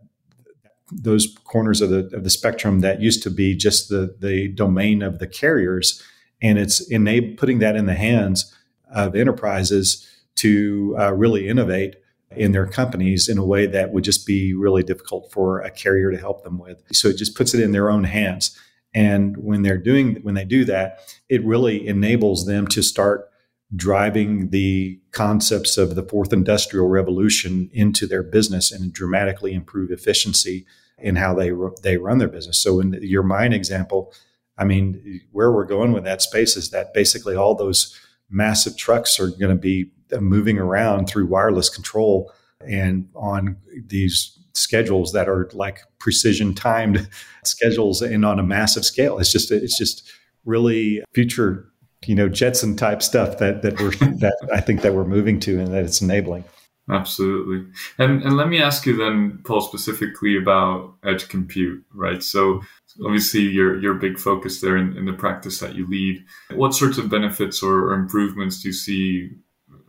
those 0.91 1.35
corners 1.45 1.81
of 1.81 1.89
the 1.89 2.09
of 2.15 2.23
the 2.23 2.29
spectrum 2.29 2.81
that 2.81 3.01
used 3.01 3.23
to 3.23 3.29
be 3.29 3.55
just 3.55 3.89
the 3.89 4.15
the 4.19 4.49
domain 4.49 5.01
of 5.01 5.19
the 5.19 5.27
carriers, 5.27 6.01
and 6.41 6.57
it's 6.57 6.79
enable 6.89 7.35
putting 7.37 7.59
that 7.59 7.75
in 7.75 7.85
the 7.85 7.95
hands 7.95 8.53
of 8.93 9.15
enterprises 9.15 10.07
to 10.35 10.95
uh, 10.99 11.13
really 11.13 11.47
innovate 11.47 11.95
in 12.31 12.51
their 12.51 12.67
companies 12.67 13.27
in 13.27 13.37
a 13.37 13.45
way 13.45 13.65
that 13.65 13.91
would 13.91 14.03
just 14.03 14.27
be 14.27 14.53
really 14.53 14.83
difficult 14.83 15.31
for 15.31 15.61
a 15.61 15.71
carrier 15.71 16.11
to 16.11 16.17
help 16.17 16.43
them 16.43 16.57
with. 16.57 16.83
So 16.91 17.07
it 17.07 17.17
just 17.17 17.35
puts 17.35 17.53
it 17.53 17.61
in 17.61 17.71
their 17.71 17.89
own 17.89 18.03
hands. 18.03 18.57
And 18.93 19.37
when 19.37 19.61
they're 19.61 19.77
doing 19.77 20.15
when 20.21 20.35
they 20.35 20.45
do 20.45 20.65
that, 20.65 20.99
it 21.29 21.43
really 21.45 21.87
enables 21.87 22.45
them 22.45 22.67
to 22.67 22.81
start 22.81 23.29
driving 23.75 24.49
the 24.49 24.99
concepts 25.11 25.77
of 25.77 25.95
the 25.95 26.03
fourth 26.03 26.31
industrial 26.31 26.87
revolution 26.87 27.69
into 27.73 28.05
their 28.05 28.23
business 28.23 28.71
and 28.71 28.93
dramatically 28.93 29.53
improve 29.53 29.91
efficiency 29.91 30.65
in 30.97 31.15
how 31.15 31.33
they 31.33 31.51
they 31.83 31.97
run 31.97 32.19
their 32.19 32.27
business. 32.27 32.61
So 32.61 32.79
in 32.79 32.93
your 33.01 33.23
mine 33.23 33.53
example, 33.53 34.13
I 34.57 34.63
mean, 34.63 35.21
where 35.31 35.51
we're 35.51 35.65
going 35.65 35.91
with 35.91 36.03
that 36.05 36.21
space 36.21 36.55
is 36.55 36.69
that 36.69 36.93
basically 36.93 37.35
all 37.35 37.55
those 37.55 37.99
massive 38.29 38.77
trucks 38.77 39.19
are 39.19 39.27
going 39.27 39.55
to 39.55 39.55
be 39.55 39.91
uh, 40.13 40.19
moving 40.19 40.57
around 40.57 41.07
through 41.07 41.27
wireless 41.27 41.69
control 41.69 42.31
and 42.61 43.09
on 43.15 43.57
these 43.87 44.39
schedules 44.53 45.11
that 45.11 45.27
are 45.27 45.49
like 45.53 45.79
precision 45.99 46.53
timed 46.53 47.09
schedules 47.43 48.01
and 48.01 48.25
on 48.25 48.39
a 48.39 48.43
massive 48.43 48.85
scale. 48.85 49.19
It's 49.19 49.31
just 49.31 49.51
it's 49.51 49.77
just 49.77 50.09
really 50.45 51.03
future 51.13 51.71
you 52.05 52.15
know 52.15 52.29
Jetson 52.29 52.75
type 52.75 53.01
stuff 53.01 53.37
that 53.39 53.61
that 53.61 53.79
we're 53.79 53.91
that 54.19 54.35
I 54.53 54.61
think 54.61 54.81
that 54.81 54.93
we're 54.93 55.05
moving 55.05 55.39
to 55.41 55.59
and 55.59 55.73
that 55.73 55.83
it's 55.83 56.01
enabling. 56.01 56.43
Absolutely. 56.89 57.65
And 57.97 58.21
and 58.21 58.37
let 58.37 58.47
me 58.47 58.61
ask 58.61 58.85
you 58.85 58.95
then, 58.95 59.39
Paul, 59.43 59.61
specifically 59.61 60.37
about 60.37 60.93
edge 61.03 61.29
compute, 61.29 61.83
right? 61.93 62.21
So 62.21 62.61
obviously 63.03 63.41
your 63.41 63.79
your 63.79 63.95
big 63.95 64.19
focus 64.19 64.61
there 64.61 64.77
in, 64.77 64.95
in 64.95 65.05
the 65.05 65.13
practice 65.13 65.59
that 65.59 65.75
you 65.75 65.87
lead. 65.87 66.23
What 66.53 66.75
sorts 66.75 66.97
of 66.97 67.09
benefits 67.09 67.63
or, 67.63 67.89
or 67.89 67.93
improvements 67.93 68.61
do 68.61 68.69
you 68.69 68.73
see 68.73 69.31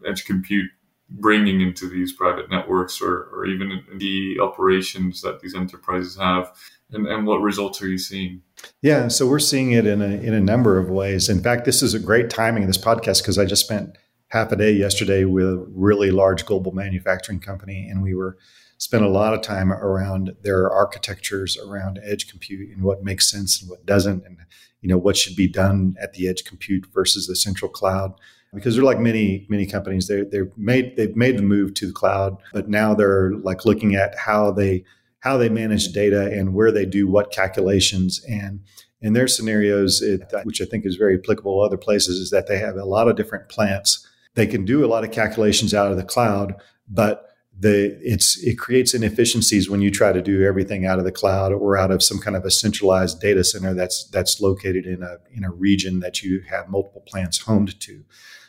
edge 0.07 0.25
compute 0.25 0.71
bringing 1.09 1.61
into 1.61 1.89
these 1.89 2.13
private 2.13 2.51
networks 2.51 3.01
or, 3.01 3.29
or 3.33 3.47
even 3.47 3.81
the 3.99 4.39
operations 4.41 5.21
that 5.21 5.41
these 5.41 5.55
enterprises 5.55 6.17
have? 6.17 6.51
And, 6.91 7.07
and 7.07 7.27
what 7.27 7.41
results 7.41 7.83
are 7.83 7.89
you 7.89 7.99
seeing? 7.99 8.43
Yeah, 8.81 9.09
so 9.09 9.27
we're 9.27 9.39
seeing 9.39 9.73
it 9.73 9.87
in 9.87 10.01
a, 10.01 10.07
in 10.07 10.35
a 10.35 10.41
number 10.41 10.79
of 10.79 10.89
ways. 10.89 11.29
In 11.29 11.43
fact, 11.43 11.65
this 11.65 11.83
is 11.83 11.95
a 11.95 11.99
great 11.99 12.31
timing 12.31 12.63
of 12.63 12.69
this 12.69 12.79
podcast 12.79 13.23
because 13.23 13.39
I 13.39 13.45
just 13.45 13.65
spent 13.65 13.97
half 14.29 14.53
a 14.53 14.57
day 14.57 14.73
yesterday 14.73 15.25
with 15.25 15.47
a 15.47 15.67
really 15.75 16.11
large 16.11 16.47
global 16.47 16.73
manufacturing 16.73 17.41
company, 17.41 17.89
and 17.89 18.03
we 18.03 18.15
were 18.15 18.37
spent 18.79 19.05
a 19.05 19.09
lot 19.09 19.35
of 19.35 19.41
time 19.41 19.73
around 19.73 20.35
their 20.43 20.71
architectures 20.71 21.57
around 21.57 21.99
edge 22.03 22.29
compute 22.29 22.71
and 22.71 22.83
what 22.83 23.03
makes 23.03 23.31
sense 23.31 23.61
and 23.61 23.71
what 23.71 23.87
doesn't, 23.87 24.25
and 24.25 24.39
you 24.81 24.89
know 24.89 24.99
what 24.99 25.17
should 25.17 25.37
be 25.37 25.49
done 25.49 25.97
at 26.01 26.13
the 26.13 26.29
edge 26.29 26.45
compute 26.45 26.87
versus 26.93 27.27
the 27.27 27.37
central 27.37 27.71
cloud. 27.71 28.13
Because 28.55 28.75
they're 28.75 28.85
like 28.85 29.01
many 29.01 29.47
many 29.49 29.67
companies, 29.67 30.09
they 30.09 30.23
they've 30.23 30.57
made 30.57 30.97
they've 30.97 31.17
made 31.17 31.39
the 31.39 31.43
move 31.43 31.75
to 31.75 31.87
the 31.87 31.93
cloud, 31.93 32.37
but 32.53 32.69
now 32.69 32.95
they're 32.95 33.33
like 33.33 33.65
looking 33.65 33.95
at 33.95 34.17
how 34.17 34.51
they 34.51 34.85
how 35.27 35.37
they 35.37 35.49
manage 35.49 35.89
data 35.89 36.31
and 36.31 36.55
where 36.55 36.71
they 36.71 36.87
do 36.87 37.09
what 37.09 37.33
calculations. 37.33 38.25
And 38.29 38.61
in 39.01 39.13
their 39.13 39.27
scenarios, 39.27 40.01
it, 40.01 40.33
which 40.45 40.63
I 40.63 40.65
think 40.65 40.87
is 40.87 40.95
very 40.95 41.19
applicable 41.19 41.59
to 41.59 41.67
other 41.67 41.77
places, 41.77 42.21
is 42.21 42.31
that 42.31 42.47
they 42.47 42.59
have 42.59 42.77
a 42.77 42.85
lot 42.85 43.09
of 43.09 43.17
different 43.17 43.49
plants. 43.49 44.07
They 44.35 44.47
can 44.47 44.65
do 44.65 44.85
a 44.85 44.87
lot 44.87 45.03
of 45.03 45.11
calculations 45.11 45.75
out 45.75 45.91
of 45.91 45.97
the 45.97 46.05
cloud, 46.05 46.55
but 46.89 47.31
the 47.59 47.99
it's 48.03 48.41
it 48.45 48.57
creates 48.57 48.95
inefficiencies 48.95 49.69
when 49.69 49.81
you 49.81 49.91
try 49.91 50.13
to 50.13 50.23
do 50.23 50.45
everything 50.45 50.87
out 50.87 51.01
of 51.01 51.05
the 51.05 51.11
cloud 51.11 51.53
or 51.53 51.77
out 51.77 51.91
of 51.91 52.03
some 52.03 52.21
kind 52.21 52.37
of 52.37 52.45
a 52.45 52.51
centralized 52.51 53.21
data 53.21 53.43
center 53.43 53.75
that's 53.75 54.09
that's 54.11 54.41
located 54.41 54.87
in 54.87 55.03
a 55.03 55.17
in 55.33 55.43
a 55.43 55.51
region 55.51 55.99
that 56.01 56.23
you 56.23 56.43
have 56.49 56.69
multiple 56.69 57.01
plants 57.01 57.39
homed 57.39 57.81
to. 57.81 58.05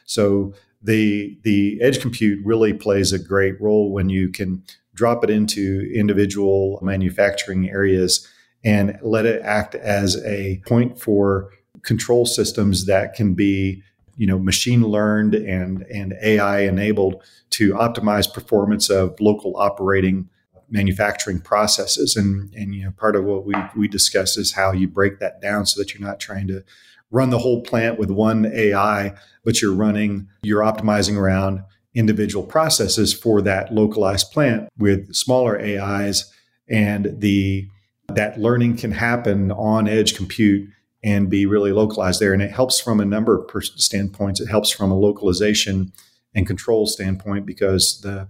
So 0.05 0.53
the 0.81 1.39
the 1.43 1.79
edge 1.81 2.01
compute 2.01 2.45
really 2.45 2.73
plays 2.73 3.13
a 3.13 3.19
great 3.19 3.59
role 3.59 3.91
when 3.91 4.09
you 4.09 4.29
can 4.29 4.63
drop 4.97 5.23
it 5.23 5.29
into 5.29 5.89
individual 5.93 6.79
manufacturing 6.81 7.69
areas 7.69 8.27
and 8.65 8.97
let 9.01 9.25
it 9.25 9.41
act 9.43 9.75
as 9.75 10.21
a 10.25 10.61
point 10.65 10.99
for 10.99 11.51
control 11.83 12.25
systems 12.25 12.85
that 12.85 13.13
can 13.13 13.33
be 13.33 13.83
you 14.17 14.25
know 14.25 14.39
machine 14.39 14.81
learned 14.81 15.35
and 15.35 15.83
and 15.83 16.15
AI 16.23 16.61
enabled 16.61 17.23
to 17.51 17.73
optimize 17.73 18.31
performance 18.31 18.89
of 18.89 19.15
local 19.19 19.55
operating 19.57 20.27
manufacturing 20.69 21.39
processes. 21.39 22.15
And 22.15 22.53
and 22.55 22.73
you 22.73 22.83
know 22.83 22.91
part 22.91 23.15
of 23.15 23.23
what 23.23 23.45
we 23.45 23.53
we 23.75 23.87
discuss 23.87 24.35
is 24.37 24.53
how 24.53 24.71
you 24.71 24.87
break 24.87 25.19
that 25.19 25.39
down 25.39 25.65
so 25.65 25.79
that 25.79 25.93
you're 25.93 26.05
not 26.05 26.19
trying 26.19 26.47
to 26.47 26.63
run 27.11 27.29
the 27.29 27.39
whole 27.39 27.61
plant 27.61 27.97
with 27.97 28.11
one 28.11 28.45
AI 28.53 29.13
but 29.45 29.61
you're 29.61 29.73
running 29.73 30.27
you're 30.41 30.61
optimizing 30.61 31.15
around 31.15 31.63
individual 31.97 32.45
processes 32.45 33.13
for 33.13 33.41
that 33.41 33.73
localized 33.73 34.31
plant 34.31 34.69
with 34.77 35.13
smaller 35.13 35.59
AIs 35.59 36.31
and 36.69 37.19
the 37.19 37.67
that 38.13 38.39
learning 38.39 38.77
can 38.77 38.91
happen 38.91 39.51
on 39.51 39.87
edge 39.87 40.15
compute 40.15 40.69
and 41.03 41.29
be 41.29 41.45
really 41.45 41.71
localized 41.71 42.19
there. 42.21 42.33
And 42.33 42.41
it 42.41 42.51
helps 42.51 42.79
from 42.79 42.99
a 42.99 43.05
number 43.05 43.37
of 43.37 43.63
standpoints. 43.63 44.39
It 44.39 44.47
helps 44.47 44.71
from 44.71 44.91
a 44.91 44.97
localization 44.97 45.91
and 46.33 46.47
control 46.47 46.85
standpoint 46.85 47.45
because 47.45 47.99
the 48.01 48.29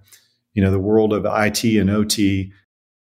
you 0.54 0.64
know 0.64 0.72
the 0.72 0.80
world 0.80 1.14
of 1.14 1.26
IT 1.26 1.64
and 1.64 1.90
OT 1.90 2.52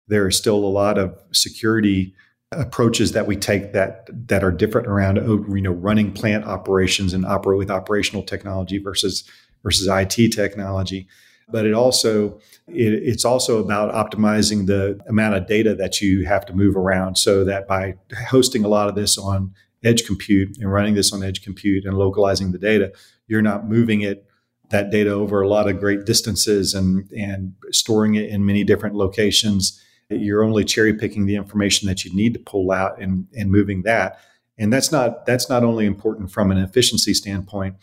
there 0.08 0.26
are 0.26 0.32
still 0.32 0.56
a 0.56 0.68
lot 0.68 0.98
of 0.98 1.18
security 1.32 2.14
approaches 2.52 3.14
that 3.14 3.26
we 3.28 3.36
take 3.36 3.74
that 3.74 4.08
that 4.28 4.44
are 4.44 4.52
different 4.52 4.88
around 4.88 5.20
oh, 5.20 5.46
you 5.50 5.62
know 5.62 5.72
running 5.72 6.12
plant 6.12 6.46
operations 6.46 7.14
and 7.14 7.26
operate 7.26 7.58
with 7.58 7.72
operational 7.72 8.24
technology 8.24 8.78
versus 8.78 9.24
versus 9.64 9.88
IT 9.88 10.32
technology. 10.32 11.08
But 11.50 11.66
it 11.66 11.74
also 11.74 12.40
it, 12.68 12.94
it's 12.94 13.26
also 13.26 13.64
about 13.64 13.94
optimizing 13.94 14.68
the 14.68 15.00
amount 15.08 15.36
of 15.36 15.48
data 15.48 15.76
that 15.76 16.02
you 16.02 16.26
have 16.26 16.46
to 16.46 16.54
move 16.54 16.76
around, 16.78 17.18
so 17.18 17.44
that 17.44 17.68
by 17.68 17.96
hosting 18.30 18.64
a 18.64 18.70
lot 18.70 18.88
of 18.90 18.96
this 18.96 19.18
on 19.18 19.54
edge 19.84 20.06
compute 20.06 20.58
and 20.60 20.72
running 20.72 20.94
this 20.94 21.12
on 21.12 21.24
edge 21.24 21.44
compute 21.44 21.86
and 21.86 21.98
localizing 21.98 22.52
the 22.52 22.58
data, 22.58 22.94
you're 23.28 23.42
not 23.42 23.68
moving 23.68 24.02
it 24.02 24.26
that 24.70 24.90
data 24.90 25.12
over 25.12 25.42
a 25.42 25.48
lot 25.48 25.70
of 25.70 25.80
great 25.80 26.06
distances 26.06 26.74
and 26.74 27.12
and 27.12 27.54
storing 27.72 28.16
it 28.16 28.30
in 28.30 28.46
many 28.46 28.64
different 28.64 28.96
locations. 28.96 29.80
You're 30.10 30.44
only 30.44 30.64
cherry 30.64 30.94
picking 30.94 31.26
the 31.26 31.36
information 31.36 31.88
that 31.88 32.06
you 32.06 32.16
need 32.16 32.34
to 32.34 32.40
pull 32.40 32.72
out 32.72 33.00
and 33.02 33.28
and 33.36 33.52
moving 33.52 33.84
that 33.84 34.20
And 34.58 34.72
that's 34.72 34.92
not 34.92 35.26
that's 35.26 35.50
not 35.50 35.64
only 35.64 35.86
important 35.86 36.32
from 36.32 36.52
an 36.52 36.58
efficiency 36.58 37.14
standpoint, 37.14 37.76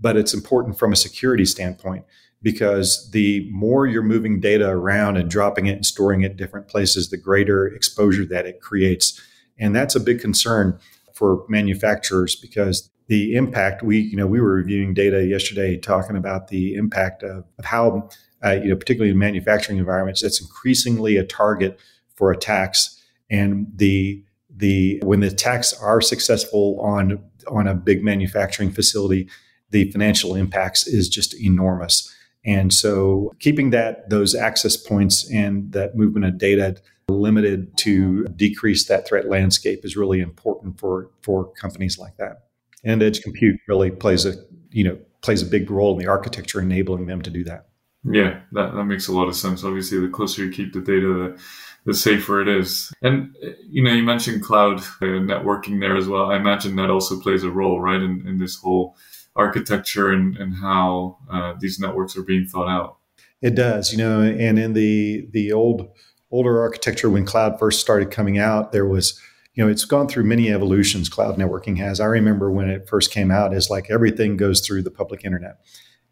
but 0.00 0.16
it's 0.16 0.34
important 0.34 0.78
from 0.78 0.92
a 0.92 0.96
security 0.96 1.44
standpoint 1.44 2.04
because 2.42 3.10
the 3.10 3.48
more 3.50 3.86
you're 3.86 4.02
moving 4.02 4.40
data 4.40 4.68
around 4.68 5.16
and 5.16 5.30
dropping 5.30 5.66
it 5.66 5.72
and 5.72 5.86
storing 5.86 6.22
it 6.22 6.36
different 6.36 6.68
places, 6.68 7.10
the 7.10 7.16
greater 7.16 7.66
exposure 7.66 8.24
that 8.26 8.46
it 8.46 8.60
creates. 8.60 9.20
And 9.58 9.74
that's 9.74 9.96
a 9.96 10.00
big 10.00 10.20
concern 10.20 10.78
for 11.12 11.44
manufacturers 11.48 12.36
because 12.36 12.90
the 13.08 13.34
impact 13.34 13.82
we 13.82 13.98
you 13.98 14.16
know 14.16 14.26
we 14.26 14.40
were 14.40 14.52
reviewing 14.52 14.92
data 14.92 15.24
yesterday 15.24 15.76
talking 15.76 16.16
about 16.16 16.48
the 16.48 16.74
impact 16.74 17.22
of, 17.22 17.44
of 17.58 17.64
how 17.64 18.08
uh, 18.44 18.52
you 18.52 18.68
know 18.68 18.76
particularly 18.76 19.10
in 19.10 19.18
manufacturing 19.18 19.78
environments 19.78 20.20
that's 20.20 20.40
increasingly 20.40 21.16
a 21.16 21.24
target 21.24 21.78
for 22.14 22.30
attacks 22.30 23.00
and 23.30 23.66
the 23.74 24.22
the 24.50 25.00
when 25.04 25.20
the 25.20 25.28
attacks 25.28 25.72
are 25.74 26.00
successful 26.00 26.78
on 26.80 27.22
on 27.48 27.66
a 27.68 27.74
big 27.74 28.02
manufacturing 28.02 28.70
facility 28.70 29.28
the 29.70 29.90
financial 29.90 30.34
impacts 30.34 30.86
is 30.86 31.08
just 31.08 31.34
enormous. 31.40 32.12
And 32.44 32.72
so 32.72 33.34
keeping 33.40 33.70
that 33.70 34.08
those 34.08 34.34
access 34.34 34.76
points 34.76 35.28
and 35.30 35.72
that 35.72 35.96
movement 35.96 36.26
of 36.26 36.38
data 36.38 36.76
limited 37.08 37.76
to 37.78 38.24
decrease 38.36 38.86
that 38.86 39.06
threat 39.06 39.28
landscape 39.28 39.84
is 39.84 39.96
really 39.96 40.20
important 40.20 40.78
for 40.78 41.10
for 41.22 41.52
companies 41.54 41.98
like 41.98 42.16
that. 42.16 42.44
And 42.84 43.02
edge 43.02 43.20
compute 43.22 43.60
really 43.68 43.90
plays 43.90 44.24
a 44.24 44.34
you 44.70 44.84
know 44.84 44.98
plays 45.22 45.42
a 45.42 45.46
big 45.46 45.70
role 45.70 45.92
in 45.92 45.98
the 45.98 46.06
architecture 46.10 46.60
enabling 46.60 47.06
them 47.06 47.20
to 47.22 47.30
do 47.30 47.42
that. 47.44 47.66
Yeah 48.04 48.40
that, 48.52 48.74
that 48.74 48.84
makes 48.84 49.08
a 49.08 49.12
lot 49.12 49.28
of 49.28 49.34
sense. 49.34 49.64
Obviously 49.64 49.98
the 49.98 50.08
closer 50.08 50.44
you 50.44 50.52
keep 50.52 50.72
the 50.72 50.80
data 50.80 51.06
the, 51.06 51.40
the 51.84 51.94
safer 51.94 52.40
it 52.40 52.48
is. 52.48 52.92
And 53.02 53.34
you 53.68 53.82
know 53.82 53.92
you 53.92 54.04
mentioned 54.04 54.42
cloud 54.42 54.78
uh, 54.78 55.22
networking 55.30 55.80
there 55.80 55.96
as 55.96 56.06
well. 56.06 56.30
I 56.30 56.36
imagine 56.36 56.76
that 56.76 56.90
also 56.90 57.20
plays 57.20 57.42
a 57.42 57.50
role 57.50 57.80
right 57.80 58.00
in, 58.00 58.26
in 58.26 58.38
this 58.38 58.56
whole 58.56 58.96
architecture 59.36 60.10
and, 60.10 60.36
and 60.36 60.54
how 60.56 61.18
uh, 61.30 61.54
these 61.60 61.78
networks 61.78 62.16
are 62.16 62.22
being 62.22 62.46
thought 62.46 62.68
out 62.68 62.96
it 63.42 63.54
does 63.54 63.92
you 63.92 63.98
know 63.98 64.22
and 64.22 64.58
in 64.58 64.72
the 64.72 65.28
the 65.30 65.52
old 65.52 65.88
older 66.30 66.60
architecture 66.60 67.10
when 67.10 67.24
cloud 67.24 67.58
first 67.58 67.80
started 67.80 68.10
coming 68.10 68.38
out 68.38 68.72
there 68.72 68.86
was 68.86 69.20
you 69.56 69.64
know, 69.64 69.70
it's 69.70 69.86
gone 69.86 70.06
through 70.06 70.24
many 70.24 70.52
evolutions. 70.52 71.08
Cloud 71.08 71.36
networking 71.36 71.78
has. 71.78 71.98
I 71.98 72.04
remember 72.04 72.50
when 72.50 72.68
it 72.68 72.88
first 72.88 73.10
came 73.10 73.30
out, 73.30 73.54
is 73.54 73.70
like 73.70 73.90
everything 73.90 74.36
goes 74.36 74.60
through 74.60 74.82
the 74.82 74.90
public 74.90 75.24
internet, 75.24 75.56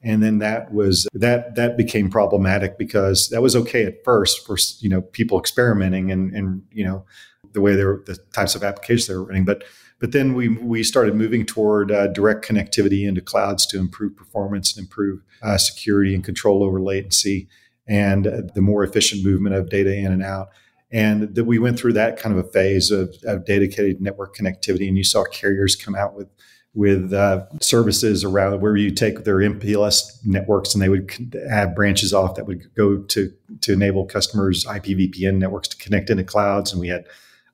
and 0.02 0.22
then 0.22 0.38
that 0.38 0.72
was 0.72 1.06
that 1.12 1.54
that 1.54 1.76
became 1.76 2.10
problematic 2.10 2.78
because 2.78 3.28
that 3.28 3.42
was 3.42 3.54
okay 3.54 3.84
at 3.84 4.02
first 4.02 4.46
for 4.46 4.56
you 4.80 4.88
know 4.88 5.02
people 5.02 5.38
experimenting 5.38 6.10
and 6.10 6.34
and 6.34 6.62
you 6.72 6.84
know 6.84 7.04
the 7.52 7.60
way 7.60 7.76
they 7.76 7.84
were 7.84 8.02
the 8.06 8.16
types 8.32 8.54
of 8.54 8.64
applications 8.64 9.08
they 9.08 9.14
were 9.14 9.24
running, 9.24 9.44
but 9.44 9.62
but 10.00 10.12
then 10.12 10.34
we 10.34 10.48
we 10.48 10.82
started 10.82 11.14
moving 11.14 11.46
toward 11.46 11.90
uh, 11.90 12.06
direct 12.08 12.46
connectivity 12.46 13.06
into 13.06 13.20
clouds 13.20 13.66
to 13.66 13.78
improve 13.78 14.16
performance 14.16 14.76
and 14.76 14.84
improve 14.84 15.20
uh, 15.42 15.58
security 15.58 16.14
and 16.14 16.24
control 16.24 16.62
over 16.62 16.80
latency 16.80 17.48
and 17.86 18.26
uh, 18.26 18.42
the 18.54 18.60
more 18.60 18.82
efficient 18.82 19.24
movement 19.24 19.54
of 19.54 19.68
data 19.68 19.94
in 19.94 20.12
and 20.12 20.22
out 20.22 20.48
and 20.90 21.34
that 21.34 21.44
we 21.44 21.58
went 21.58 21.78
through 21.78 21.92
that 21.92 22.18
kind 22.18 22.36
of 22.38 22.44
a 22.44 22.48
phase 22.50 22.90
of, 22.90 23.14
of 23.24 23.44
dedicated 23.44 24.00
network 24.00 24.36
connectivity 24.36 24.86
and 24.88 24.96
you 24.96 25.04
saw 25.04 25.24
carriers 25.24 25.76
come 25.76 25.94
out 25.94 26.14
with 26.14 26.28
with 26.74 27.12
uh, 27.12 27.46
services 27.60 28.24
around 28.24 28.60
where 28.60 28.76
you 28.76 28.90
take 28.90 29.22
their 29.24 29.36
MPLS 29.36 30.24
networks 30.24 30.74
and 30.74 30.82
they 30.82 30.88
would 30.88 31.08
have 31.48 31.74
branches 31.74 32.12
off 32.12 32.34
that 32.34 32.46
would 32.46 32.62
go 32.74 32.98
to 32.98 33.32
to 33.60 33.72
enable 33.72 34.04
customers 34.04 34.64
IPVPN 34.64 35.38
networks 35.38 35.68
to 35.68 35.76
connect 35.76 36.10
into 36.10 36.24
clouds, 36.24 36.72
and 36.72 36.80
we 36.80 36.88
had 36.88 37.04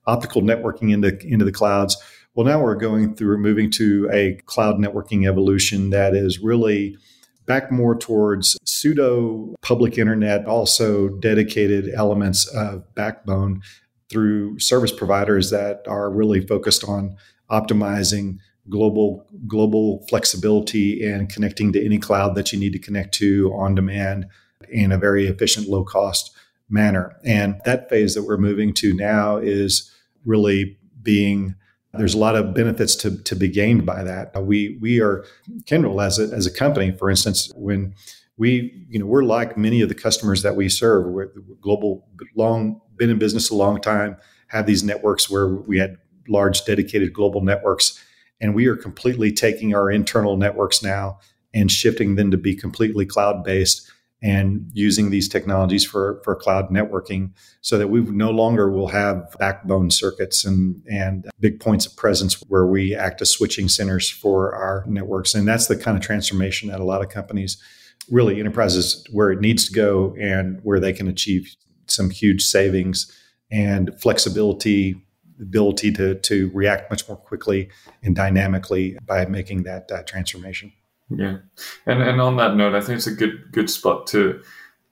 optical 0.07 0.41
networking 0.41 0.91
into 0.91 1.17
into 1.25 1.45
the 1.45 1.51
clouds. 1.51 1.97
Well, 2.33 2.45
now 2.45 2.61
we're 2.61 2.75
going 2.75 3.15
through 3.15 3.39
moving 3.39 3.69
to 3.71 4.09
a 4.11 4.35
cloud 4.45 4.77
networking 4.77 5.27
evolution 5.27 5.89
that 5.89 6.15
is 6.15 6.39
really 6.39 6.97
back 7.45 7.71
more 7.73 7.93
towards 7.93 8.57
pseudo 8.63 9.53
public 9.61 9.97
internet, 9.97 10.45
also 10.45 11.09
dedicated 11.09 11.89
elements 11.93 12.47
of 12.47 12.83
backbone 12.95 13.61
through 14.09 14.59
service 14.59 14.93
providers 14.93 15.49
that 15.49 15.83
are 15.87 16.09
really 16.09 16.39
focused 16.39 16.85
on 16.85 17.17
optimizing 17.49 18.37
global 18.69 19.25
global 19.45 20.05
flexibility 20.07 21.05
and 21.05 21.27
connecting 21.27 21.73
to 21.73 21.83
any 21.83 21.97
cloud 21.97 22.35
that 22.35 22.53
you 22.53 22.59
need 22.59 22.71
to 22.71 22.79
connect 22.79 23.13
to 23.15 23.51
on 23.53 23.75
demand 23.75 24.25
in 24.69 24.93
a 24.93 24.97
very 24.97 25.27
efficient 25.27 25.67
low 25.67 25.83
cost 25.83 26.31
manner. 26.69 27.13
And 27.25 27.59
that 27.65 27.89
phase 27.89 28.15
that 28.15 28.23
we're 28.23 28.37
moving 28.37 28.73
to 28.75 28.93
now 28.93 29.35
is 29.35 29.91
really 30.23 30.77
being 31.01 31.55
there's 31.93 32.13
a 32.13 32.19
lot 32.19 32.35
of 32.35 32.53
benefits 32.53 32.95
to, 32.95 33.21
to 33.23 33.35
be 33.35 33.47
gained 33.47 33.85
by 33.85 34.03
that. 34.03 34.35
Uh, 34.35 34.41
we 34.41 34.77
we 34.81 35.01
are 35.01 35.25
Kyndryl 35.63 36.03
as 36.05 36.19
a, 36.19 36.33
as 36.33 36.45
a 36.45 36.51
company, 36.51 36.91
for 36.91 37.09
instance, 37.09 37.51
when 37.55 37.93
we 38.37 38.85
you 38.89 38.99
know 38.99 39.05
we're 39.05 39.23
like 39.23 39.57
many 39.57 39.81
of 39.81 39.89
the 39.89 39.95
customers 39.95 40.41
that 40.43 40.55
we 40.55 40.69
serve. 40.69 41.05
We're 41.07 41.31
global, 41.59 42.07
long 42.35 42.81
been 42.97 43.09
in 43.09 43.19
business 43.19 43.49
a 43.49 43.55
long 43.55 43.81
time, 43.81 44.17
have 44.47 44.65
these 44.67 44.83
networks 44.83 45.29
where 45.29 45.49
we 45.49 45.79
had 45.79 45.97
large 46.27 46.63
dedicated 46.65 47.13
global 47.13 47.41
networks, 47.41 48.01
and 48.39 48.55
we 48.55 48.67
are 48.67 48.77
completely 48.77 49.31
taking 49.31 49.75
our 49.75 49.91
internal 49.91 50.37
networks 50.37 50.81
now 50.81 51.19
and 51.53 51.69
shifting 51.69 52.15
them 52.15 52.31
to 52.31 52.37
be 52.37 52.55
completely 52.55 53.05
cloud 53.05 53.43
based 53.43 53.91
and 54.21 54.69
using 54.73 55.09
these 55.09 55.27
technologies 55.27 55.83
for, 55.83 56.21
for 56.23 56.35
cloud 56.35 56.69
networking 56.69 57.31
so 57.61 57.77
that 57.77 57.87
we 57.87 58.01
no 58.01 58.29
longer 58.29 58.69
will 58.69 58.89
have 58.89 59.35
backbone 59.39 59.89
circuits 59.89 60.45
and, 60.45 60.83
and 60.89 61.27
big 61.39 61.59
points 61.59 61.85
of 61.85 61.95
presence 61.95 62.35
where 62.47 62.67
we 62.67 62.93
act 62.93 63.21
as 63.21 63.31
switching 63.31 63.67
centers 63.67 64.09
for 64.09 64.53
our 64.53 64.85
networks. 64.87 65.33
And 65.33 65.47
that's 65.47 65.67
the 65.67 65.75
kind 65.75 65.97
of 65.97 66.03
transformation 66.03 66.69
that 66.69 66.79
a 66.79 66.83
lot 66.83 67.01
of 67.01 67.09
companies, 67.09 67.57
really 68.09 68.39
enterprises, 68.39 69.03
where 69.11 69.31
it 69.31 69.39
needs 69.39 69.67
to 69.67 69.73
go 69.73 70.15
and 70.19 70.59
where 70.63 70.79
they 70.79 70.93
can 70.93 71.07
achieve 71.07 71.55
some 71.87 72.09
huge 72.09 72.43
savings 72.43 73.11
and 73.49 73.91
flexibility 73.99 75.01
ability 75.41 75.91
to, 75.91 76.15
to 76.15 76.51
react 76.53 76.91
much 76.91 77.07
more 77.07 77.17
quickly 77.17 77.69
and 78.03 78.15
dynamically 78.15 78.95
by 79.05 79.25
making 79.25 79.63
that 79.63 79.91
uh, 79.91 80.03
transformation. 80.03 80.71
Yeah, 81.15 81.37
and 81.85 82.01
and 82.01 82.21
on 82.21 82.37
that 82.37 82.55
note, 82.55 82.75
I 82.75 82.81
think 82.81 82.97
it's 82.97 83.07
a 83.07 83.15
good 83.15 83.51
good 83.51 83.69
spot 83.69 84.07
to 84.07 84.41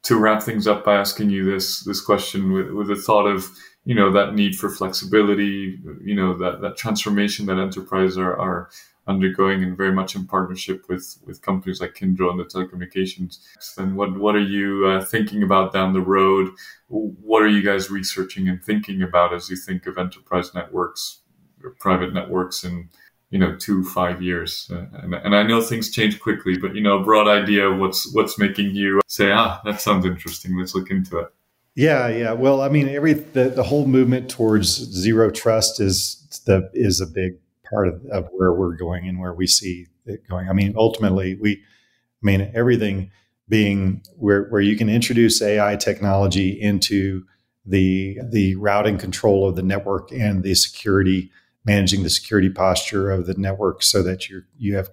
to 0.04 0.18
wrap 0.18 0.44
things 0.44 0.68
up 0.68 0.84
by 0.84 0.96
asking 0.96 1.30
you 1.30 1.50
this 1.50 1.84
this 1.84 2.02
question 2.02 2.52
with 2.52 2.72
with 2.72 2.88
the 2.88 2.96
thought 2.96 3.26
of 3.26 3.50
you 3.86 3.96
know 3.96 4.12
that 4.12 4.34
need 4.34 4.56
for 4.56 4.70
flexibility, 4.70 5.80
you 6.04 6.16
know 6.16 6.38
that 6.38 6.62
that 6.62 6.78
transformation 6.78 7.46
that 7.46 7.58
enterprises 7.58 8.18
are 8.18 8.38
are 8.38 8.70
undergoing 9.08 9.64
and 9.64 9.76
very 9.76 9.92
much 9.92 10.16
in 10.16 10.28
partnership 10.28 10.88
with 10.88 11.18
with 11.26 11.42
companies 11.42 11.82
like 11.82 11.96
Kyndryl 11.96 12.32
and 12.32 12.40
the 12.40 12.46
telecommunications. 12.46 13.40
And 13.78 13.96
what 13.96 14.18
what 14.18 14.36
are 14.36 14.40
you 14.40 14.86
uh, 14.88 15.04
thinking 15.04 15.42
about 15.42 15.74
down 15.74 15.94
the 15.94 16.02
road? 16.02 16.50
What 16.88 17.42
are 17.42 17.48
you 17.48 17.64
guys 17.64 17.90
researching 17.90 18.48
and 18.48 18.64
thinking 18.64 19.02
about 19.02 19.34
as 19.34 19.50
you 19.50 19.56
think 19.56 19.88
of 19.88 19.98
enterprise 19.98 20.54
networks, 20.54 21.22
private 21.80 22.14
networks, 22.14 22.64
and 22.64 22.90
you 23.30 23.38
know 23.40 23.56
two 23.56 23.84
five 23.84 24.22
years. 24.22 24.70
Uh, 24.74 24.86
and, 24.94 25.14
and 25.14 25.36
i 25.36 25.44
know 25.44 25.62
things 25.62 25.92
change 25.92 26.20
quickly 26.20 26.58
but 26.58 26.76
you 26.76 26.82
know 26.82 27.00
a 27.00 27.04
broad 27.04 27.28
idea 27.28 27.70
of 27.70 27.80
what's 27.80 28.12
what's 28.14 28.38
making 28.40 28.76
you 28.76 29.00
say 29.08 29.32
ah 29.32 29.62
that 29.66 29.82
sounds 29.82 30.06
interesting. 30.06 30.58
Let's 30.58 30.76
look 30.76 30.90
into 30.90 31.20
it. 31.20 31.28
Yeah 31.76 32.08
yeah. 32.08 32.34
Well 32.34 32.62
i 32.62 32.70
mean 32.70 32.90
every 32.90 33.14
the, 33.14 33.50
the 33.50 33.64
whole 33.64 33.88
movement 33.88 34.30
towards 34.30 34.70
zero 34.70 35.30
trust 35.30 35.80
is 35.80 36.44
the 36.46 36.70
is 36.74 37.02
a 37.02 37.08
big 37.08 37.34
part 37.70 37.88
of, 37.88 38.04
of 38.06 38.28
where 38.32 38.54
we're 38.54 38.76
going 38.76 39.08
and 39.08 39.20
where 39.20 39.34
we 39.34 39.46
see 39.46 39.86
it 40.06 40.28
going. 40.28 40.50
I 40.50 40.54
mean 40.54 40.74
ultimately 40.76 41.36
we 41.36 41.54
i 41.54 42.24
mean 42.24 42.52
everything 42.54 43.12
being 43.48 44.02
where 44.16 44.46
where 44.50 44.62
you 44.62 44.76
can 44.76 44.90
introduce 44.90 45.42
ai 45.42 45.76
technology 45.76 46.50
into 46.50 47.24
the 47.66 48.18
the 48.32 48.56
routing 48.56 48.98
control 48.98 49.48
of 49.48 49.56
the 49.56 49.64
network 49.64 50.12
and 50.12 50.44
the 50.44 50.56
security 50.56 51.32
managing 51.66 52.04
the 52.04 52.10
security 52.10 52.50
posture 52.50 53.12
of 53.12 53.26
the 53.26 53.34
network 53.36 53.84
so 53.84 54.02
that 54.04 54.30
you 54.30 54.44
you 54.58 54.76
have 54.76 54.90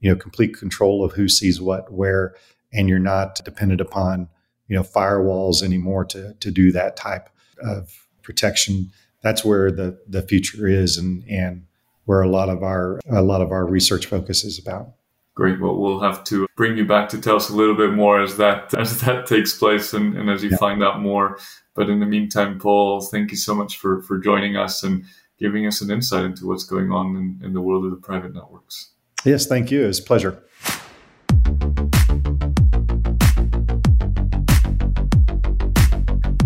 you 0.00 0.10
know 0.10 0.16
complete 0.16 0.56
control 0.56 1.04
of 1.04 1.12
who 1.12 1.28
sees 1.28 1.60
what 1.60 1.92
where 1.92 2.34
and 2.72 2.88
you're 2.88 2.98
not 2.98 3.36
dependent 3.44 3.80
upon 3.80 4.28
you 4.68 4.76
know 4.76 4.82
firewalls 4.82 5.62
anymore 5.62 6.04
to 6.04 6.34
to 6.34 6.50
do 6.50 6.72
that 6.72 6.96
type 6.96 7.28
of 7.62 8.06
protection. 8.22 8.92
That's 9.22 9.44
where 9.44 9.70
the 9.70 9.98
the 10.08 10.22
future 10.22 10.66
is 10.66 10.96
and 10.96 11.24
and 11.28 11.66
where 12.04 12.22
a 12.22 12.28
lot 12.28 12.48
of 12.48 12.62
our 12.62 13.00
a 13.10 13.22
lot 13.22 13.42
of 13.42 13.50
our 13.50 13.66
research 13.66 14.06
focus 14.06 14.44
is 14.44 14.58
about. 14.58 14.92
Great. 15.34 15.60
Well 15.60 15.76
we'll 15.76 16.00
have 16.00 16.24
to 16.24 16.46
bring 16.56 16.76
you 16.76 16.84
back 16.86 17.08
to 17.10 17.20
tell 17.20 17.36
us 17.36 17.50
a 17.50 17.54
little 17.54 17.76
bit 17.76 17.92
more 17.92 18.22
as 18.22 18.36
that 18.36 18.72
as 18.74 19.00
that 19.02 19.26
takes 19.26 19.56
place 19.56 19.92
and, 19.92 20.16
and 20.16 20.30
as 20.30 20.42
you 20.42 20.50
yeah. 20.50 20.56
find 20.56 20.82
out 20.82 21.00
more. 21.00 21.38
But 21.74 21.90
in 21.90 22.00
the 22.00 22.06
meantime 22.06 22.58
paul 22.58 23.00
thank 23.00 23.30
you 23.30 23.36
so 23.36 23.54
much 23.54 23.78
for 23.78 24.02
for 24.02 24.18
joining 24.18 24.56
us 24.56 24.82
and 24.82 25.04
giving 25.40 25.66
us 25.66 25.80
an 25.80 25.90
insight 25.90 26.24
into 26.24 26.46
what's 26.46 26.64
going 26.64 26.92
on 26.92 27.16
in, 27.16 27.40
in 27.46 27.52
the 27.52 27.60
world 27.60 27.84
of 27.84 27.90
the 27.90 27.96
private 27.96 28.34
networks. 28.34 28.90
Yes, 29.24 29.46
thank 29.46 29.70
you. 29.70 29.86
It's 29.86 29.98
a 29.98 30.02
pleasure. 30.02 30.42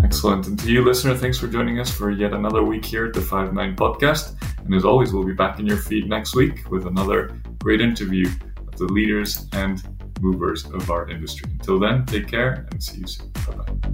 Excellent. 0.03 0.47
And 0.47 0.57
to 0.59 0.71
you, 0.71 0.83
listener, 0.83 1.15
thanks 1.15 1.37
for 1.37 1.47
joining 1.47 1.79
us 1.79 1.91
for 1.91 2.09
yet 2.09 2.33
another 2.33 2.63
week 2.63 2.85
here 2.85 3.05
at 3.05 3.13
the 3.13 3.19
Five9 3.19 3.75
podcast. 3.75 4.35
And 4.63 4.73
as 4.73 4.85
always, 4.85 5.13
we'll 5.13 5.25
be 5.25 5.33
back 5.33 5.59
in 5.59 5.67
your 5.67 5.77
feed 5.77 6.09
next 6.09 6.35
week 6.35 6.69
with 6.71 6.87
another 6.87 7.39
great 7.61 7.81
interview 7.81 8.27
of 8.67 8.77
the 8.77 8.85
leaders 8.85 9.47
and 9.53 9.83
movers 10.21 10.65
of 10.65 10.89
our 10.89 11.09
industry. 11.09 11.51
Until 11.51 11.79
then, 11.79 12.05
take 12.05 12.27
care 12.27 12.65
and 12.71 12.81
see 12.81 12.99
you 12.99 13.07
soon. 13.07 13.29
Bye 13.47 13.55
bye. 13.55 13.84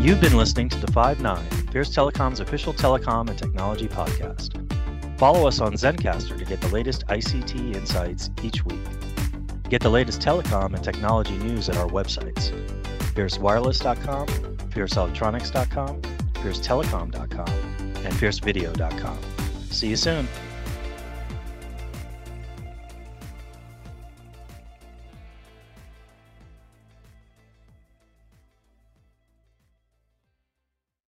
You've 0.00 0.20
been 0.20 0.36
listening 0.36 0.68
to 0.68 0.78
the 0.78 0.90
Five 0.92 1.20
Nine, 1.20 1.44
Fierce 1.72 1.90
Telecom's 1.90 2.38
official 2.38 2.72
telecom 2.72 3.28
and 3.28 3.36
technology 3.36 3.88
podcast. 3.88 4.54
Follow 5.18 5.48
us 5.48 5.60
on 5.60 5.72
Zencaster 5.72 6.38
to 6.38 6.44
get 6.44 6.60
the 6.60 6.68
latest 6.68 7.04
ICT 7.08 7.74
insights 7.74 8.30
each 8.42 8.64
week. 8.64 8.78
Get 9.68 9.82
the 9.82 9.90
latest 9.90 10.20
telecom 10.20 10.74
and 10.74 10.84
technology 10.84 11.36
news 11.38 11.68
at 11.68 11.76
our 11.76 11.88
websites 11.88 12.52
fiercewireless.com, 13.14 14.28
fierceelectronics.com, 14.70 16.02
fiercetelecom.com, 16.34 17.48
and 17.48 18.14
fiercevideo.com. 18.14 19.18
See 19.70 19.88
you 19.88 19.96
soon. 19.96 20.28